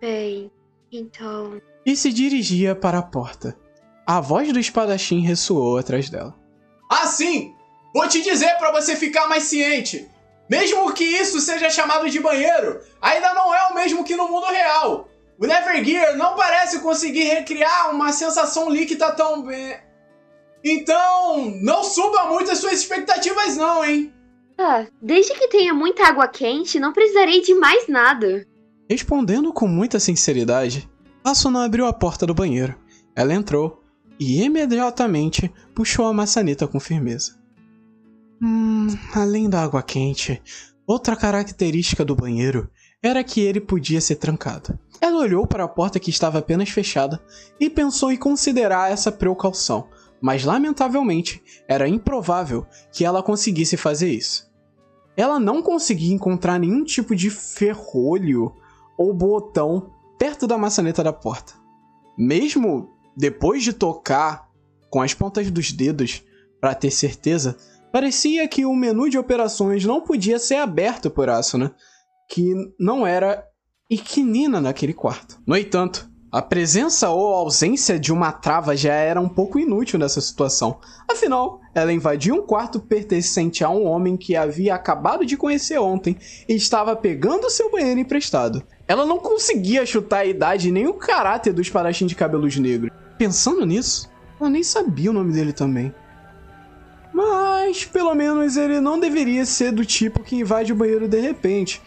Bem, 0.00 0.50
então. 0.90 1.60
E 1.88 1.96
se 1.96 2.12
dirigia 2.12 2.76
para 2.76 2.98
a 2.98 3.02
porta. 3.02 3.56
A 4.06 4.20
voz 4.20 4.52
do 4.52 4.60
espadachim 4.60 5.20
ressoou 5.20 5.78
atrás 5.78 6.10
dela. 6.10 6.34
Assim! 6.86 7.54
Vou 7.94 8.06
te 8.06 8.20
dizer 8.20 8.58
para 8.58 8.70
você 8.70 8.94
ficar 8.94 9.26
mais 9.26 9.44
ciente! 9.44 10.06
Mesmo 10.50 10.92
que 10.92 11.02
isso 11.02 11.40
seja 11.40 11.70
chamado 11.70 12.10
de 12.10 12.20
banheiro, 12.20 12.78
ainda 13.00 13.32
não 13.32 13.54
é 13.54 13.68
o 13.68 13.74
mesmo 13.74 14.04
que 14.04 14.14
no 14.16 14.28
mundo 14.28 14.44
real. 14.48 15.08
O 15.40 15.46
Nevergear 15.46 16.14
não 16.14 16.36
parece 16.36 16.80
conseguir 16.80 17.24
recriar 17.24 17.90
uma 17.90 18.12
sensação 18.12 18.68
líquida 18.68 19.10
tão 19.12 19.40
bem. 19.40 19.78
Então, 20.62 21.50
não 21.62 21.82
suba 21.82 22.26
muito 22.26 22.50
as 22.50 22.58
suas 22.58 22.80
expectativas, 22.82 23.56
não, 23.56 23.82
hein? 23.82 24.12
Ah, 24.58 24.84
desde 25.00 25.32
que 25.32 25.48
tenha 25.48 25.72
muita 25.72 26.06
água 26.06 26.28
quente, 26.28 26.78
não 26.78 26.92
precisarei 26.92 27.40
de 27.40 27.54
mais 27.54 27.88
nada. 27.88 28.46
Respondendo 28.90 29.54
com 29.54 29.66
muita 29.66 29.98
sinceridade, 29.98 30.86
Asuna 31.28 31.66
abriu 31.66 31.84
a 31.84 31.92
porta 31.92 32.26
do 32.26 32.32
banheiro. 32.32 32.74
Ela 33.14 33.34
entrou 33.34 33.82
e 34.18 34.42
imediatamente 34.42 35.52
puxou 35.74 36.06
a 36.06 36.12
maçaneta 36.14 36.66
com 36.66 36.80
firmeza. 36.80 37.38
Hum, 38.42 38.86
além 39.14 39.46
da 39.46 39.62
água 39.62 39.82
quente, 39.82 40.42
outra 40.86 41.14
característica 41.14 42.02
do 42.02 42.16
banheiro 42.16 42.70
era 43.02 43.22
que 43.22 43.42
ele 43.42 43.60
podia 43.60 44.00
ser 44.00 44.16
trancado. 44.16 44.78
Ela 45.02 45.18
olhou 45.18 45.46
para 45.46 45.64
a 45.64 45.68
porta 45.68 46.00
que 46.00 46.08
estava 46.08 46.38
apenas 46.38 46.70
fechada 46.70 47.22
e 47.60 47.68
pensou 47.68 48.10
em 48.10 48.16
considerar 48.16 48.90
essa 48.90 49.12
precaução, 49.12 49.86
mas 50.22 50.44
lamentavelmente 50.44 51.42
era 51.68 51.86
improvável 51.86 52.66
que 52.90 53.04
ela 53.04 53.22
conseguisse 53.22 53.76
fazer 53.76 54.08
isso. 54.08 54.50
Ela 55.14 55.38
não 55.38 55.60
conseguia 55.60 56.14
encontrar 56.14 56.58
nenhum 56.58 56.84
tipo 56.84 57.14
de 57.14 57.28
ferrolho 57.28 58.54
ou 58.96 59.12
botão 59.12 59.97
perto 60.18 60.46
da 60.46 60.58
maçaneta 60.58 61.02
da 61.02 61.12
porta. 61.12 61.54
Mesmo 62.16 62.90
depois 63.16 63.62
de 63.62 63.72
tocar 63.72 64.48
com 64.90 65.00
as 65.00 65.14
pontas 65.14 65.50
dos 65.50 65.72
dedos 65.72 66.22
para 66.60 66.74
ter 66.74 66.90
certeza, 66.90 67.56
parecia 67.92 68.46
que 68.48 68.66
o 68.66 68.74
menu 68.74 69.08
de 69.08 69.18
operações 69.18 69.84
não 69.84 70.00
podia 70.00 70.38
ser 70.38 70.56
aberto 70.56 71.10
por 71.10 71.28
Asuna, 71.28 71.74
que 72.28 72.54
não 72.78 73.06
era 73.06 73.44
equinina 73.90 74.60
naquele 74.60 74.92
quarto. 74.92 75.40
No 75.46 75.56
entanto, 75.56 76.08
a 76.30 76.42
presença 76.42 77.08
ou 77.08 77.34
ausência 77.34 77.98
de 77.98 78.12
uma 78.12 78.30
trava 78.30 78.76
já 78.76 78.92
era 78.92 79.18
um 79.18 79.28
pouco 79.28 79.58
inútil 79.58 79.98
nessa 79.98 80.20
situação. 80.20 80.78
Afinal, 81.10 81.58
ela 81.74 81.92
invadiu 81.92 82.34
um 82.34 82.46
quarto 82.46 82.78
pertencente 82.78 83.64
a 83.64 83.70
um 83.70 83.86
homem 83.86 84.14
que 84.14 84.36
havia 84.36 84.74
acabado 84.74 85.24
de 85.24 85.38
conhecer 85.38 85.78
ontem 85.78 86.18
e 86.46 86.54
estava 86.54 86.94
pegando 86.94 87.48
seu 87.48 87.70
banheiro 87.70 87.98
emprestado. 87.98 88.62
Ela 88.88 89.04
não 89.04 89.18
conseguia 89.18 89.84
chutar 89.84 90.20
a 90.20 90.24
idade 90.24 90.72
nem 90.72 90.86
o 90.86 90.94
caráter 90.94 91.52
do 91.52 91.60
espadachim 91.60 92.06
de 92.06 92.14
cabelos 92.14 92.56
negros. 92.56 92.90
Pensando 93.18 93.66
nisso, 93.66 94.10
ela 94.40 94.48
nem 94.48 94.62
sabia 94.62 95.10
o 95.10 95.12
nome 95.12 95.30
dele 95.30 95.52
também. 95.52 95.94
Mas, 97.12 97.84
pelo 97.84 98.14
menos, 98.14 98.56
ele 98.56 98.80
não 98.80 98.98
deveria 98.98 99.44
ser 99.44 99.72
do 99.72 99.84
tipo 99.84 100.22
que 100.22 100.36
invade 100.36 100.72
o 100.72 100.76
banheiro 100.76 101.06
de 101.06 101.20
repente. 101.20 101.82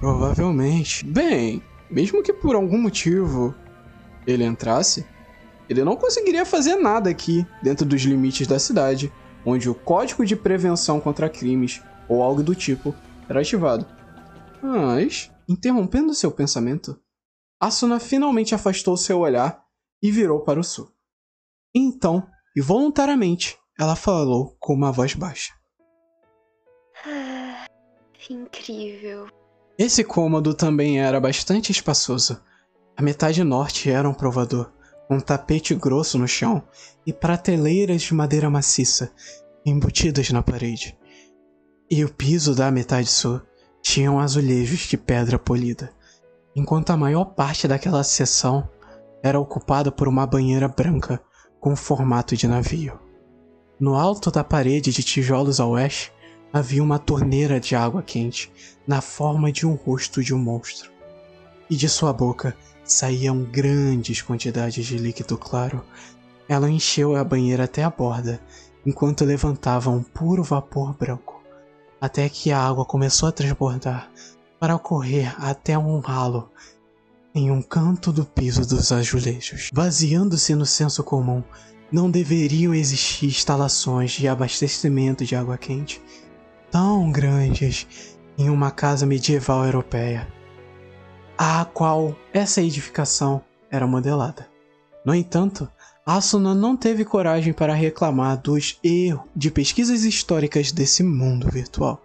Provavelmente. 0.00 1.06
Bem, 1.06 1.62
mesmo 1.88 2.22
que 2.22 2.32
por 2.32 2.56
algum 2.56 2.78
motivo 2.78 3.54
ele 4.26 4.44
entrasse, 4.44 5.06
ele 5.68 5.84
não 5.84 5.94
conseguiria 5.94 6.44
fazer 6.44 6.74
nada 6.76 7.08
aqui, 7.08 7.46
dentro 7.62 7.86
dos 7.86 8.02
limites 8.02 8.46
da 8.46 8.58
cidade, 8.58 9.12
onde 9.46 9.70
o 9.70 9.74
Código 9.74 10.26
de 10.26 10.34
Prevenção 10.34 10.98
contra 10.98 11.28
Crimes 11.28 11.80
ou 12.08 12.22
algo 12.22 12.42
do 12.42 12.56
tipo 12.56 12.92
era 13.28 13.40
ativado. 13.40 13.86
Mas, 14.60 15.30
interrompendo 15.50 16.14
seu 16.14 16.30
pensamento, 16.30 16.96
Asuna 17.58 17.98
finalmente 17.98 18.54
afastou 18.54 18.96
seu 18.96 19.18
olhar 19.18 19.60
e 20.00 20.08
virou 20.08 20.44
para 20.44 20.60
o 20.60 20.64
sul. 20.64 20.94
Então, 21.74 22.24
involuntariamente, 22.56 23.58
ela 23.76 23.96
falou 23.96 24.56
com 24.60 24.72
uma 24.72 24.92
voz 24.92 25.14
baixa. 25.14 25.52
Ah, 27.04 27.66
incrível. 28.30 29.26
Esse 29.76 30.04
cômodo 30.04 30.54
também 30.54 31.00
era 31.00 31.20
bastante 31.20 31.72
espaçoso. 31.72 32.40
A 32.96 33.02
metade 33.02 33.42
norte 33.42 33.90
era 33.90 34.08
um 34.08 34.14
provador, 34.14 34.72
com 35.08 35.16
um 35.16 35.20
tapete 35.20 35.74
grosso 35.74 36.16
no 36.16 36.28
chão 36.28 36.62
e 37.04 37.12
prateleiras 37.12 38.02
de 38.02 38.14
madeira 38.14 38.48
maciça 38.48 39.12
embutidas 39.66 40.30
na 40.30 40.44
parede. 40.44 40.96
E 41.90 42.04
o 42.04 42.08
piso 42.08 42.54
da 42.54 42.70
metade 42.70 43.08
sul 43.08 43.42
tinham 43.82 44.18
azulejos 44.18 44.80
de 44.80 44.96
pedra 44.96 45.38
polida, 45.38 45.92
enquanto 46.54 46.90
a 46.90 46.96
maior 46.96 47.24
parte 47.24 47.66
daquela 47.66 48.04
seção 48.04 48.68
era 49.22 49.38
ocupada 49.38 49.90
por 49.90 50.08
uma 50.08 50.26
banheira 50.26 50.68
branca 50.68 51.20
com 51.60 51.76
formato 51.76 52.36
de 52.36 52.48
navio. 52.48 52.98
No 53.78 53.94
alto 53.94 54.30
da 54.30 54.44
parede 54.44 54.92
de 54.92 55.02
tijolos 55.02 55.60
a 55.60 55.66
oeste 55.66 56.12
havia 56.52 56.82
uma 56.82 56.98
torneira 56.98 57.60
de 57.60 57.76
água 57.76 58.02
quente 58.02 58.52
na 58.86 59.00
forma 59.00 59.52
de 59.52 59.66
um 59.66 59.74
rosto 59.74 60.22
de 60.22 60.34
um 60.34 60.38
monstro. 60.38 60.90
E 61.68 61.76
de 61.76 61.88
sua 61.88 62.12
boca 62.12 62.56
saíam 62.84 63.42
grandes 63.44 64.20
quantidades 64.20 64.84
de 64.84 64.98
líquido 64.98 65.38
claro. 65.38 65.84
Ela 66.48 66.68
encheu 66.68 67.14
a 67.14 67.22
banheira 67.22 67.64
até 67.64 67.84
a 67.84 67.90
borda, 67.90 68.40
enquanto 68.84 69.24
levantava 69.24 69.90
um 69.90 70.02
puro 70.02 70.42
vapor 70.42 70.94
branco, 70.94 71.39
até 72.00 72.28
que 72.28 72.50
a 72.50 72.58
água 72.58 72.84
começou 72.84 73.28
a 73.28 73.32
transbordar 73.32 74.10
para 74.58 74.78
correr 74.78 75.34
até 75.38 75.76
um 75.76 75.98
ralo 76.00 76.50
em 77.34 77.50
um 77.50 77.62
canto 77.62 78.12
do 78.12 78.24
piso 78.24 78.66
dos 78.66 78.90
azulejos. 78.90 79.70
Vaziando-se 79.72 80.54
no 80.54 80.66
senso 80.66 81.04
comum, 81.04 81.42
não 81.90 82.10
deveriam 82.10 82.74
existir 82.74 83.26
instalações 83.26 84.12
de 84.12 84.28
abastecimento 84.28 85.24
de 85.24 85.34
água 85.34 85.58
quente 85.58 86.02
tão 86.70 87.10
grandes 87.10 88.16
em 88.38 88.48
uma 88.48 88.70
casa 88.70 89.04
medieval 89.04 89.64
europeia, 89.64 90.28
a 91.36 91.64
qual 91.64 92.16
essa 92.32 92.62
edificação 92.62 93.42
era 93.70 93.86
modelada. 93.86 94.48
No 95.04 95.14
entanto, 95.14 95.68
Asuna 96.12 96.56
não 96.56 96.76
teve 96.76 97.04
coragem 97.04 97.52
para 97.52 97.72
reclamar 97.72 98.36
dos 98.36 98.80
erros 98.82 99.28
de 99.36 99.48
pesquisas 99.48 100.02
históricas 100.02 100.72
desse 100.72 101.04
mundo 101.04 101.48
virtual. 101.48 102.02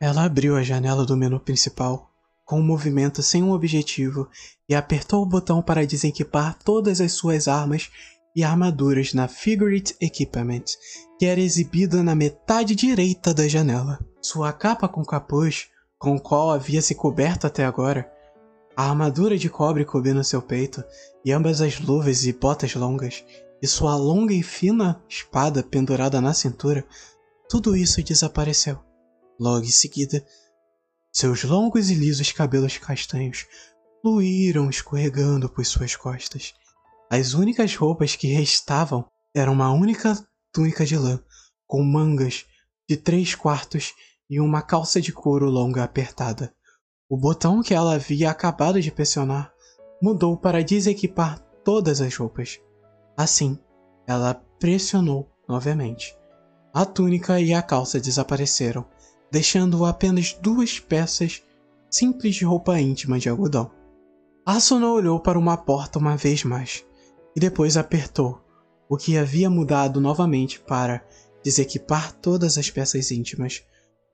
Ela 0.00 0.24
abriu 0.24 0.56
a 0.56 0.62
janela 0.62 1.04
do 1.04 1.14
menu 1.14 1.38
principal 1.38 2.10
com 2.42 2.58
um 2.58 2.64
movimento 2.64 3.22
sem 3.22 3.42
um 3.42 3.52
objetivo 3.52 4.26
e 4.66 4.74
apertou 4.74 5.22
o 5.22 5.26
botão 5.26 5.60
para 5.60 5.86
desequipar 5.86 6.58
todas 6.64 7.02
as 7.02 7.12
suas 7.12 7.48
armas 7.48 7.90
e 8.34 8.42
armaduras 8.42 9.12
na 9.12 9.28
Figurate 9.28 9.94
Equipment, 10.00 10.64
que 11.18 11.26
era 11.26 11.38
exibida 11.38 12.02
na 12.02 12.14
metade 12.14 12.74
direita 12.74 13.34
da 13.34 13.46
janela. 13.46 13.98
Sua 14.22 14.54
capa 14.54 14.88
com 14.88 15.04
capuz, 15.04 15.68
com 15.98 16.16
o 16.16 16.20
qual 16.20 16.50
havia 16.50 16.80
se 16.80 16.94
coberto 16.94 17.46
até 17.46 17.62
agora, 17.62 18.10
a 18.76 18.88
armadura 18.88 19.36
de 19.36 19.48
cobre 19.48 19.84
cobrindo 19.84 20.22
seu 20.24 20.40
peito, 20.40 20.82
e 21.24 21.32
ambas 21.32 21.60
as 21.60 21.78
luvas 21.80 22.24
e 22.24 22.32
botas 22.32 22.74
longas, 22.74 23.24
e 23.62 23.66
sua 23.66 23.96
longa 23.96 24.32
e 24.32 24.42
fina 24.42 25.02
espada 25.08 25.62
pendurada 25.62 26.20
na 26.20 26.32
cintura, 26.32 26.84
tudo 27.48 27.76
isso 27.76 28.02
desapareceu. 28.02 28.78
Logo 29.38 29.64
em 29.64 29.70
seguida, 29.70 30.24
seus 31.12 31.44
longos 31.44 31.90
e 31.90 31.94
lisos 31.94 32.32
cabelos 32.32 32.78
castanhos 32.78 33.46
fluíram 34.00 34.70
escorregando 34.70 35.48
por 35.48 35.64
suas 35.66 35.96
costas, 35.96 36.54
as 37.10 37.34
únicas 37.34 37.74
roupas 37.74 38.14
que 38.14 38.28
restavam 38.28 39.04
eram 39.34 39.52
uma 39.52 39.72
única 39.72 40.16
túnica 40.52 40.86
de 40.86 40.96
lã, 40.96 41.20
com 41.66 41.82
mangas 41.82 42.46
de 42.88 42.96
três 42.96 43.34
quartos 43.34 43.92
e 44.28 44.40
uma 44.40 44.62
calça 44.62 45.00
de 45.00 45.12
couro 45.12 45.50
longa 45.50 45.82
apertada. 45.82 46.54
O 47.10 47.16
botão 47.16 47.60
que 47.60 47.74
ela 47.74 47.94
havia 47.94 48.30
acabado 48.30 48.80
de 48.80 48.92
pressionar 48.92 49.52
mudou 50.00 50.36
para 50.36 50.62
desequipar 50.62 51.40
todas 51.64 52.00
as 52.00 52.14
roupas. 52.14 52.60
Assim, 53.16 53.58
ela 54.06 54.40
pressionou 54.60 55.28
novamente. 55.48 56.16
A 56.72 56.86
túnica 56.86 57.40
e 57.40 57.52
a 57.52 57.60
calça 57.62 57.98
desapareceram, 57.98 58.86
deixando 59.28 59.84
apenas 59.84 60.34
duas 60.34 60.78
peças 60.78 61.42
simples 61.90 62.36
de 62.36 62.44
roupa 62.44 62.80
íntima 62.80 63.18
de 63.18 63.28
algodão. 63.28 63.72
Asuna 64.46 64.88
olhou 64.88 65.18
para 65.18 65.36
uma 65.38 65.56
porta 65.56 65.98
uma 65.98 66.16
vez 66.16 66.44
mais 66.44 66.84
e 67.34 67.40
depois 67.40 67.76
apertou, 67.76 68.40
o 68.88 68.96
que 68.96 69.18
havia 69.18 69.50
mudado 69.50 70.00
novamente 70.00 70.60
para 70.60 71.04
desequipar 71.42 72.12
todas 72.12 72.56
as 72.56 72.70
peças 72.70 73.10
íntimas. 73.10 73.64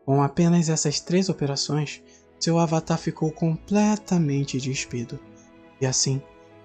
Com 0.03 0.23
apenas 0.23 0.71
essas 0.71 0.99
três 0.99 1.29
operações, 1.29 2.03
seu 2.39 2.59
avatar 2.59 2.99
ficou 2.99 3.31
completamente 3.31 4.61
despido. 4.61 5.19
E 5.81 5.87
assim, 5.87 6.21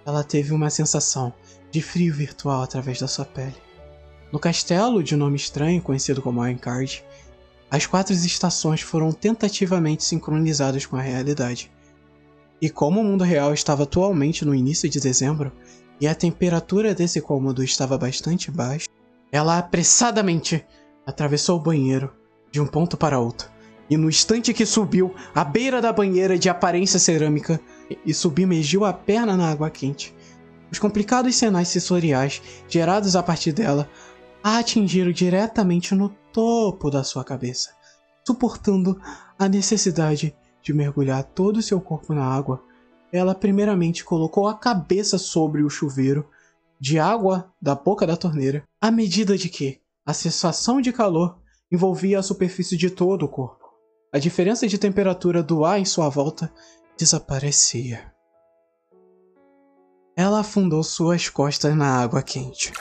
ela 0.06 0.24
teve 0.24 0.54
uma 0.54 0.70
sensação 0.70 1.34
de 1.70 1.82
frio 1.82 2.14
virtual 2.14 2.62
através 2.62 3.00
da 3.00 3.08
sua 3.08 3.26
pele. 3.26 3.56
No 4.32 4.40
castelo 4.40 5.04
de 5.04 5.16
nome 5.16 5.36
estranho 5.36 5.82
conhecido 5.82 6.22
como 6.22 6.46
Ironcard, 6.46 7.04
as 7.70 7.86
quatro 7.86 8.14
estações 8.14 8.82
foram 8.82 9.12
tentativamente 9.12 10.04
sincronizadas 10.04 10.86
com 10.86 10.98
a 10.98 11.02
realidade. 11.02 11.72
E 12.62 12.70
como 12.70 13.00
o 13.00 13.04
mundo 13.04 13.24
real 13.24 13.54
estava 13.54 13.84
atualmente 13.84 14.46
no 14.46 14.54
início 14.54 14.90
de 14.90 15.00
dezembro, 15.00 15.52
e 16.00 16.08
a 16.08 16.16
temperatura 16.16 16.96
desse 16.96 17.22
cômodo 17.22 17.64
estava 17.64 17.98
bastante 17.98 18.50
baixa, 18.50 18.88
ela 19.32 19.58
apressadamente 19.58 20.66
atravessou 21.06 21.60
o 21.60 21.62
banheiro 21.62 22.12
de 22.52 22.60
um 22.60 22.66
ponto 22.66 22.98
para 22.98 23.20
outro. 23.20 23.50
E 23.92 23.98
no 23.98 24.10
instante 24.10 24.54
que 24.54 24.66
subiu 24.66 25.14
à 25.36 25.44
beira 25.44 25.82
da 25.82 25.92
banheira 25.92 26.40
de 26.40 26.50
aparência 26.50 26.98
cerâmica 26.98 27.60
e 28.06 28.14
submergiu 28.14 28.86
a 28.86 28.94
perna 28.94 29.36
na 29.36 29.52
água 29.52 29.70
quente, 29.70 30.16
os 30.72 30.80
complicados 30.80 31.36
sinais 31.36 31.68
sensoriais 31.68 32.42
gerados 32.70 33.18
a 33.18 33.22
partir 33.22 33.52
dela 33.52 33.90
a 34.42 34.58
atingiram 34.58 35.12
diretamente 35.12 35.94
no 35.94 36.10
topo 36.32 36.90
da 36.90 37.04
sua 37.04 37.26
cabeça, 37.26 37.72
suportando 38.26 38.98
a 39.38 39.50
necessidade 39.50 40.34
de 40.64 40.74
mergulhar 40.74 41.24
todo 41.24 41.58
o 41.58 41.62
seu 41.62 41.82
corpo 41.82 42.14
na 42.14 42.24
água 42.24 42.64
ela 43.12 43.36
primeiramente 43.36 44.06
colocou 44.06 44.48
a 44.48 44.58
cabeça 44.58 45.18
sobre 45.18 45.64
o 45.64 45.70
chuveiro 45.70 46.26
de 46.80 46.98
água 46.98 47.52
da 47.62 47.76
boca 47.76 48.08
da 48.08 48.16
torneira, 48.16 48.64
à 48.80 48.90
medida 48.90 49.38
de 49.38 49.50
que 49.50 49.82
a 50.06 50.14
sensação 50.14 50.80
de 50.82 50.92
calor 50.92 51.38
envolvia 51.72 52.20
a 52.20 52.24
superfície 52.24 52.78
de 52.78 52.90
todo 52.90 53.24
o 53.24 53.30
corpo. 53.30 53.61
A 54.12 54.20
diferença 54.20 54.68
de 54.68 54.78
temperatura 54.78 55.42
do 55.42 55.64
ar 55.64 55.80
em 55.80 55.86
sua 55.86 56.10
volta 56.10 56.52
desaparecia. 56.98 58.12
Ela 60.16 60.42
afundou 60.42 60.84
suas 60.84 61.30
costas 61.30 61.76
na 61.76 62.02
água 62.02 62.22
quente. 62.22 62.74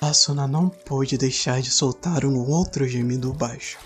Asuna 0.00 0.46
não 0.46 0.68
pôde 0.68 1.18
deixar 1.18 1.60
de 1.60 1.70
soltar 1.70 2.24
um 2.24 2.48
outro 2.48 2.86
gemido 2.86 3.32
baixo. 3.32 3.78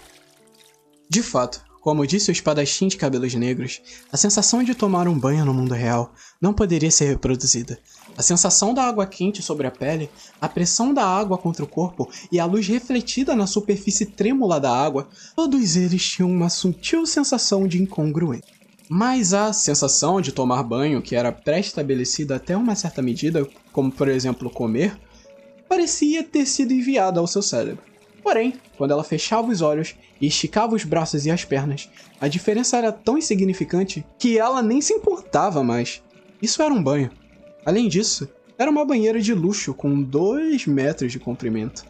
De 1.09 1.22
fato, 1.22 1.64
como 1.81 2.07
disse 2.07 2.31
o 2.31 2.33
espadachim 2.33 2.88
de 2.88 2.96
cabelos 2.96 3.35
negros, 3.35 3.81
a 4.12 4.16
sensação 4.16 4.62
de 4.62 4.75
tomar 4.75 5.09
um 5.09 5.18
banho 5.18 5.44
no 5.44 5.55
mundo 5.55 5.72
real 5.72 6.12
não 6.40 6.53
poderia 6.53 6.90
ser 6.90 7.07
reproduzida. 7.07 7.79
A 8.17 8.23
sensação 8.23 8.73
da 8.73 8.83
água 8.83 9.07
quente 9.07 9.43
sobre 9.43 9.67
a 9.67 9.71
pele, 9.71 10.09
a 10.41 10.49
pressão 10.49 10.95
da 10.95 11.05
água 11.05 11.37
contra 11.37 11.63
o 11.63 11.69
corpo 11.69 12.11
e 12.33 12.41
a 12.41 12.47
luz 12.47 12.67
refletida 12.67 13.37
na 13.37 13.47
superfície 13.47 14.07
trêmula 14.07 14.59
da 14.59 14.75
água, 14.75 15.07
todos 15.35 15.77
eles 15.77 16.03
tinham 16.03 16.31
uma 16.31 16.49
sutil 16.49 17.05
sensação 17.05 17.69
de 17.69 17.83
incongruência. 17.83 18.57
Mas 18.89 19.35
a 19.35 19.53
sensação 19.53 20.21
de 20.21 20.33
tomar 20.33 20.63
banho, 20.63 21.03
que 21.03 21.15
era 21.15 21.33
pré-estabelecida 21.33 22.37
até 22.37 22.57
uma 22.57 22.75
certa 22.75 23.03
medida, 23.03 23.47
como 23.73 23.91
por 23.93 24.09
exemplo 24.09 24.49
comer, 24.49 24.99
parecia 25.69 26.25
ter 26.25 26.47
sido 26.47 26.73
enviada 26.73 27.21
ao 27.21 27.27
seu 27.27 27.43
cérebro. 27.43 27.83
Porém, 28.23 28.55
quando 28.79 28.93
ela 28.93 29.05
fechava 29.05 29.51
os 29.51 29.61
olhos 29.61 29.95
e 30.21 30.27
esticava 30.27 30.75
os 30.75 30.85
braços 30.85 31.27
e 31.27 31.31
as 31.31 31.45
pernas, 31.45 31.89
a 32.21 32.29
diferença 32.29 32.77
era 32.77 32.91
tão 32.91 33.19
insignificante 33.19 34.05
que 34.19 34.39
ela 34.39 34.63
nem 34.63 34.81
se 34.81 34.95
importava 34.95 35.63
mais. 35.63 36.03
Isso 36.41 36.63
era 36.63 36.73
um 36.73 36.83
banho. 36.83 37.11
Além 37.67 37.89
disso, 37.89 38.29
era 38.57 38.71
uma 38.71 38.85
banheira 38.85 39.21
de 39.21 39.35
luxo 39.35 39.75
com 39.75 40.01
2 40.01 40.67
metros 40.69 41.11
de 41.11 41.19
comprimento, 41.19 41.85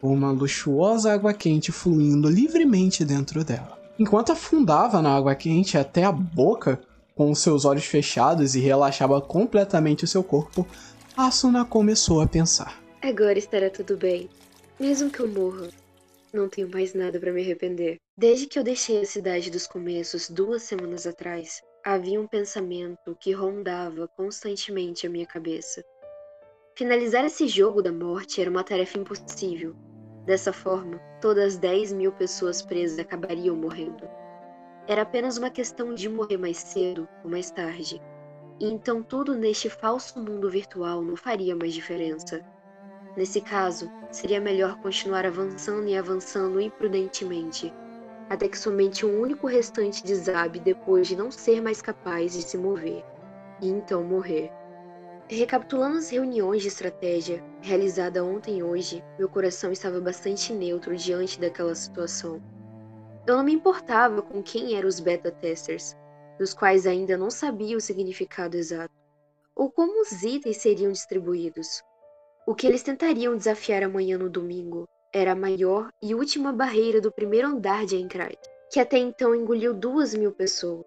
com 0.00 0.12
uma 0.12 0.32
luxuosa 0.32 1.12
água 1.12 1.32
quente 1.32 1.70
fluindo 1.70 2.28
livremente 2.28 3.04
dentro 3.04 3.44
dela. 3.44 3.78
Enquanto 3.96 4.32
afundava 4.32 5.00
na 5.00 5.14
água 5.14 5.36
quente 5.36 5.78
até 5.78 6.02
a 6.02 6.10
boca, 6.10 6.80
com 7.14 7.32
seus 7.32 7.64
olhos 7.64 7.84
fechados 7.84 8.56
e 8.56 8.60
relaxava 8.60 9.20
completamente 9.20 10.02
o 10.02 10.08
seu 10.08 10.24
corpo, 10.24 10.66
Asuna 11.16 11.64
começou 11.64 12.20
a 12.20 12.26
pensar. 12.26 12.82
Agora 13.00 13.38
estará 13.38 13.70
tudo 13.70 13.96
bem. 13.96 14.28
Mesmo 14.80 15.10
que 15.10 15.20
eu 15.20 15.28
morra, 15.28 15.68
não 16.32 16.48
tenho 16.48 16.68
mais 16.68 16.92
nada 16.92 17.20
para 17.20 17.32
me 17.32 17.40
arrepender. 17.40 17.98
Desde 18.18 18.46
que 18.46 18.58
eu 18.58 18.64
deixei 18.64 19.00
a 19.00 19.06
cidade 19.06 19.48
dos 19.48 19.68
começos 19.68 20.28
duas 20.28 20.64
semanas 20.64 21.06
atrás, 21.06 21.62
havia 21.84 22.20
um 22.20 22.26
pensamento 22.26 23.16
que 23.18 23.32
rondava 23.32 24.06
constantemente 24.08 25.06
a 25.06 25.10
minha 25.10 25.26
cabeça. 25.26 25.82
Finalizar 26.76 27.24
esse 27.24 27.48
jogo 27.48 27.82
da 27.82 27.92
morte 27.92 28.40
era 28.40 28.50
uma 28.50 28.64
tarefa 28.64 28.98
impossível. 28.98 29.74
Dessa 30.26 30.52
forma, 30.52 30.98
todas 31.20 31.56
10 31.56 31.92
mil 31.92 32.12
pessoas 32.12 32.60
presas 32.60 32.98
acabariam 32.98 33.56
morrendo. 33.56 34.08
Era 34.86 35.02
apenas 35.02 35.38
uma 35.38 35.50
questão 35.50 35.94
de 35.94 36.08
morrer 36.08 36.36
mais 36.36 36.58
cedo 36.58 37.08
ou 37.24 37.30
mais 37.30 37.50
tarde. 37.50 38.00
E 38.58 38.66
então 38.66 39.02
tudo 39.02 39.34
neste 39.34 39.70
falso 39.70 40.18
mundo 40.18 40.50
virtual 40.50 41.02
não 41.02 41.16
faria 41.16 41.56
mais 41.56 41.72
diferença. 41.72 42.44
Nesse 43.16 43.40
caso, 43.40 43.90
seria 44.10 44.40
melhor 44.40 44.78
continuar 44.80 45.24
avançando 45.24 45.88
e 45.88 45.96
avançando 45.96 46.60
imprudentemente, 46.60 47.72
até 48.30 48.48
que 48.48 48.56
somente 48.56 49.04
um 49.04 49.20
único 49.20 49.48
restante 49.48 50.04
desabe 50.04 50.60
depois 50.60 51.08
de 51.08 51.16
não 51.16 51.32
ser 51.32 51.60
mais 51.60 51.82
capaz 51.82 52.32
de 52.32 52.42
se 52.42 52.56
mover, 52.56 53.04
e 53.60 53.68
então 53.68 54.04
morrer. 54.04 54.52
Recapitulando 55.28 55.98
as 55.98 56.10
reuniões 56.10 56.62
de 56.62 56.68
estratégia 56.68 57.42
realizada 57.60 58.24
ontem 58.24 58.58
e 58.58 58.62
hoje, 58.62 59.04
meu 59.18 59.28
coração 59.28 59.72
estava 59.72 60.00
bastante 60.00 60.52
neutro 60.52 60.96
diante 60.96 61.40
daquela 61.40 61.74
situação. 61.74 62.40
Eu 63.26 63.36
não 63.36 63.44
me 63.44 63.52
importava 63.52 64.22
com 64.22 64.40
quem 64.40 64.76
eram 64.76 64.88
os 64.88 65.00
beta 65.00 65.32
testers, 65.32 65.96
dos 66.38 66.54
quais 66.54 66.86
ainda 66.86 67.18
não 67.18 67.30
sabia 67.30 67.76
o 67.76 67.80
significado 67.80 68.56
exato, 68.56 68.94
ou 69.56 69.72
como 69.72 70.02
os 70.02 70.22
itens 70.22 70.58
seriam 70.58 70.92
distribuídos. 70.92 71.82
O 72.46 72.54
que 72.54 72.66
eles 72.68 72.82
tentariam 72.84 73.36
desafiar 73.36 73.82
amanhã 73.82 74.16
no 74.16 74.30
domingo 74.30 74.88
era 75.12 75.32
a 75.32 75.36
maior 75.36 75.90
e 76.02 76.14
última 76.14 76.52
barreira 76.52 77.00
do 77.00 77.10
primeiro 77.10 77.48
andar 77.48 77.84
de 77.84 77.96
Aincrad, 77.96 78.36
que 78.70 78.78
até 78.78 78.98
então 78.98 79.34
engoliu 79.34 79.74
duas 79.74 80.14
mil 80.14 80.32
pessoas. 80.32 80.84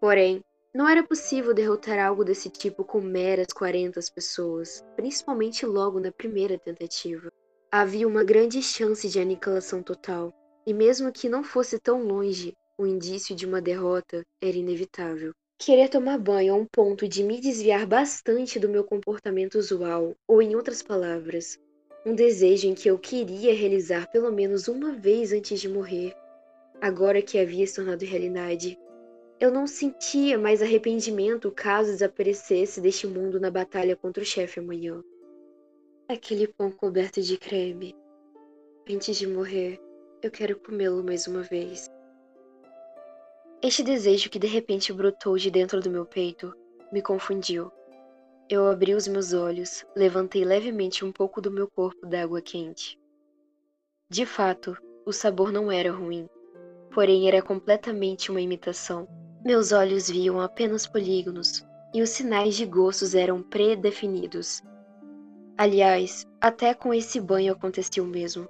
Porém, 0.00 0.42
não 0.74 0.88
era 0.88 1.02
possível 1.02 1.54
derrotar 1.54 1.98
algo 1.98 2.24
desse 2.24 2.50
tipo 2.50 2.84
com 2.84 3.00
meras 3.00 3.46
40 3.54 4.00
pessoas, 4.14 4.84
principalmente 4.94 5.64
logo 5.64 5.98
na 5.98 6.12
primeira 6.12 6.58
tentativa. 6.58 7.30
Havia 7.72 8.06
uma 8.06 8.22
grande 8.22 8.62
chance 8.62 9.08
de 9.08 9.18
aniquilação 9.18 9.82
total, 9.82 10.32
e 10.66 10.74
mesmo 10.74 11.12
que 11.12 11.28
não 11.28 11.42
fosse 11.42 11.78
tão 11.78 12.02
longe, 12.02 12.54
o 12.78 12.86
indício 12.86 13.34
de 13.34 13.46
uma 13.46 13.60
derrota 13.60 14.22
era 14.42 14.56
inevitável. 14.56 15.32
Querer 15.58 15.88
tomar 15.88 16.18
banho 16.18 16.52
a 16.52 16.56
um 16.56 16.66
ponto 16.66 17.08
de 17.08 17.22
me 17.22 17.40
desviar 17.40 17.86
bastante 17.86 18.58
do 18.58 18.68
meu 18.68 18.84
comportamento 18.84 19.54
usual, 19.54 20.14
ou 20.28 20.42
em 20.42 20.54
outras 20.54 20.82
palavras, 20.82 21.58
um 22.06 22.14
desejo 22.14 22.68
em 22.68 22.74
que 22.74 22.88
eu 22.88 22.96
queria 22.96 23.52
realizar 23.52 24.08
pelo 24.12 24.30
menos 24.30 24.68
uma 24.68 24.92
vez 24.92 25.32
antes 25.32 25.60
de 25.60 25.68
morrer, 25.68 26.14
agora 26.80 27.20
que 27.20 27.36
havia 27.36 27.66
se 27.66 27.74
tornado 27.74 28.04
realidade. 28.04 28.78
Eu 29.40 29.50
não 29.50 29.66
sentia 29.66 30.38
mais 30.38 30.62
arrependimento 30.62 31.50
caso 31.50 31.90
desaparecesse 31.90 32.80
deste 32.80 33.08
mundo 33.08 33.40
na 33.40 33.50
batalha 33.50 33.96
contra 33.96 34.22
o 34.22 34.26
chefe 34.26 34.60
amanhã. 34.60 35.02
Aquele 36.08 36.46
pão 36.46 36.70
coberto 36.70 37.20
de 37.20 37.36
creme. 37.36 37.92
Antes 38.88 39.16
de 39.16 39.26
morrer, 39.26 39.80
eu 40.22 40.30
quero 40.30 40.60
comê-lo 40.60 41.02
mais 41.02 41.26
uma 41.26 41.42
vez. 41.42 41.90
Este 43.60 43.82
desejo 43.82 44.30
que 44.30 44.38
de 44.38 44.46
repente 44.46 44.92
brotou 44.92 45.36
de 45.36 45.50
dentro 45.50 45.80
do 45.80 45.90
meu 45.90 46.06
peito 46.06 46.54
me 46.92 47.02
confundiu. 47.02 47.72
Eu 48.48 48.68
abri 48.68 48.94
os 48.94 49.08
meus 49.08 49.32
olhos, 49.32 49.84
levantei 49.96 50.44
levemente 50.44 51.04
um 51.04 51.10
pouco 51.10 51.40
do 51.40 51.50
meu 51.50 51.68
corpo 51.68 52.06
da 52.06 52.22
água 52.22 52.40
quente. 52.40 52.96
De 54.08 54.24
fato, 54.24 54.76
o 55.04 55.12
sabor 55.12 55.50
não 55.50 55.70
era 55.70 55.90
ruim, 55.90 56.28
porém 56.94 57.26
era 57.26 57.42
completamente 57.42 58.30
uma 58.30 58.40
imitação. 58.40 59.08
Meus 59.44 59.72
olhos 59.72 60.08
viam 60.08 60.40
apenas 60.40 60.86
polígonos 60.86 61.66
e 61.92 62.00
os 62.00 62.10
sinais 62.10 62.54
de 62.54 62.64
gostos 62.64 63.16
eram 63.16 63.42
predefinidos. 63.42 64.62
Aliás, 65.58 66.24
até 66.40 66.72
com 66.72 66.94
esse 66.94 67.20
banho 67.20 67.52
aconteceu 67.52 68.04
o 68.04 68.06
mesmo. 68.06 68.48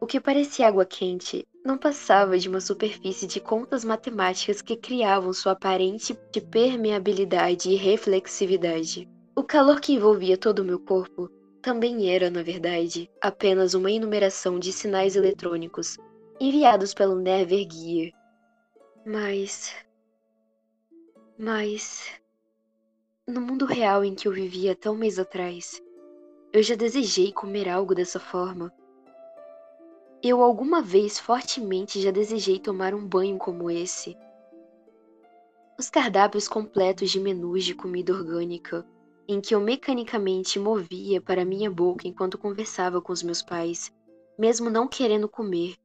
O 0.00 0.06
que 0.06 0.20
parecia 0.20 0.68
água 0.68 0.84
quente 0.86 1.48
não 1.64 1.76
passava 1.76 2.38
de 2.38 2.48
uma 2.48 2.60
superfície 2.60 3.26
de 3.26 3.40
contas 3.40 3.84
matemáticas 3.84 4.62
que 4.62 4.76
criavam 4.76 5.32
sua 5.32 5.52
aparente 5.52 6.18
de 6.32 6.40
permeabilidade 6.40 7.70
e 7.70 7.76
reflexividade. 7.76 9.08
O 9.36 9.42
calor 9.42 9.80
que 9.80 9.92
envolvia 9.92 10.36
todo 10.36 10.60
o 10.60 10.64
meu 10.64 10.80
corpo 10.80 11.28
também 11.62 12.10
era, 12.10 12.30
na 12.30 12.42
verdade, 12.42 13.10
apenas 13.20 13.74
uma 13.74 13.90
enumeração 13.90 14.58
de 14.58 14.72
sinais 14.72 15.14
eletrônicos 15.14 15.96
enviados 16.40 16.94
pelo 16.94 17.16
Never 17.16 17.66
Gear. 17.70 18.12
Mas. 19.04 19.74
Mas. 21.38 22.18
No 23.26 23.40
mundo 23.40 23.66
real 23.66 24.02
em 24.04 24.14
que 24.14 24.26
eu 24.26 24.32
vivia 24.32 24.76
um 24.86 24.94
mês 24.94 25.18
atrás, 25.18 25.80
eu 26.52 26.62
já 26.62 26.74
desejei 26.74 27.30
comer 27.32 27.68
algo 27.68 27.94
dessa 27.94 28.18
forma. 28.18 28.72
Eu 30.22 30.42
alguma 30.42 30.82
vez 30.82 31.18
fortemente 31.18 31.98
já 31.98 32.10
desejei 32.10 32.58
tomar 32.58 32.92
um 32.92 33.06
banho 33.06 33.38
como 33.38 33.70
esse. 33.70 34.14
Os 35.78 35.88
cardápios 35.88 36.46
completos 36.46 37.10
de 37.10 37.18
menus 37.18 37.64
de 37.64 37.74
comida 37.74 38.12
orgânica, 38.12 38.86
em 39.26 39.40
que 39.40 39.54
eu 39.54 39.60
mecanicamente 39.60 40.58
movia 40.58 41.22
para 41.22 41.42
minha 41.42 41.70
boca 41.70 42.06
enquanto 42.06 42.36
conversava 42.36 43.00
com 43.00 43.14
os 43.14 43.22
meus 43.22 43.40
pais, 43.40 43.90
mesmo 44.38 44.68
não 44.68 44.86
querendo 44.86 45.26
comer, 45.26 45.76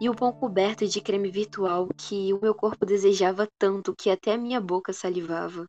e 0.00 0.08
o 0.08 0.14
pão 0.14 0.32
coberto 0.32 0.86
de 0.86 1.00
creme 1.00 1.28
virtual 1.28 1.88
que 1.88 2.32
o 2.32 2.40
meu 2.40 2.54
corpo 2.54 2.86
desejava 2.86 3.48
tanto 3.58 3.92
que 3.92 4.08
até 4.08 4.36
minha 4.36 4.60
boca 4.60 4.92
salivava. 4.92 5.66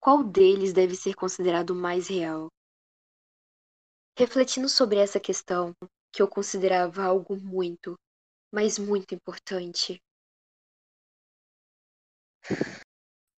Qual 0.00 0.24
deles 0.24 0.72
deve 0.72 0.94
ser 0.94 1.14
considerado 1.14 1.74
mais 1.74 2.08
real? 2.08 2.48
Refletindo 4.16 4.68
sobre 4.68 4.98
essa 4.98 5.20
questão, 5.20 5.74
que 6.12 6.22
eu 6.22 6.28
considerava 6.28 7.04
algo 7.04 7.36
muito, 7.36 7.98
mas 8.52 8.78
muito 8.78 9.14
importante. 9.14 10.00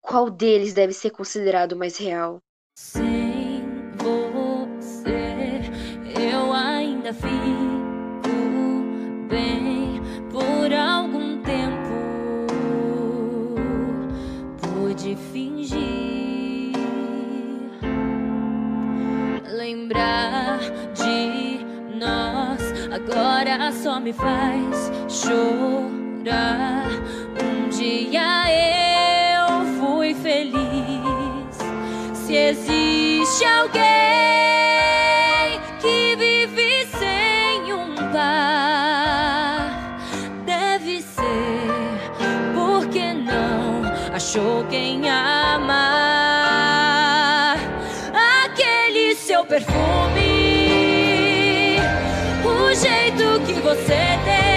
Qual 0.00 0.30
deles 0.30 0.72
deve 0.72 0.92
ser 0.92 1.10
considerado 1.10 1.76
mais 1.76 1.96
real? 1.96 2.38
Sem 2.76 3.62
você, 3.96 5.60
eu 6.32 6.52
ainda 6.52 7.12
fico 7.12 7.59
agora 23.06 23.72
só 23.72 23.98
me 23.98 24.12
faz 24.12 24.92
chorar. 25.08 26.88
Um 27.40 27.68
dia 27.68 28.44
eu 29.38 29.64
fui 29.78 30.14
feliz. 30.14 30.60
Se 32.12 32.34
existe 32.34 33.44
alguém 33.44 33.80
que 35.80 36.16
vive 36.16 36.86
sem 36.98 37.72
um 37.72 37.94
par, 38.12 39.98
deve 40.44 41.00
ser 41.02 41.70
porque 42.54 43.14
não 43.14 43.82
achou 44.14 44.64
quem 44.66 45.08
amar. 45.08 46.00
Aquele 48.44 49.14
seu 49.14 49.44
perfume, 49.44 50.19
jeito 52.80 53.40
que 53.44 53.60
você 53.60 54.18
tem. 54.24 54.49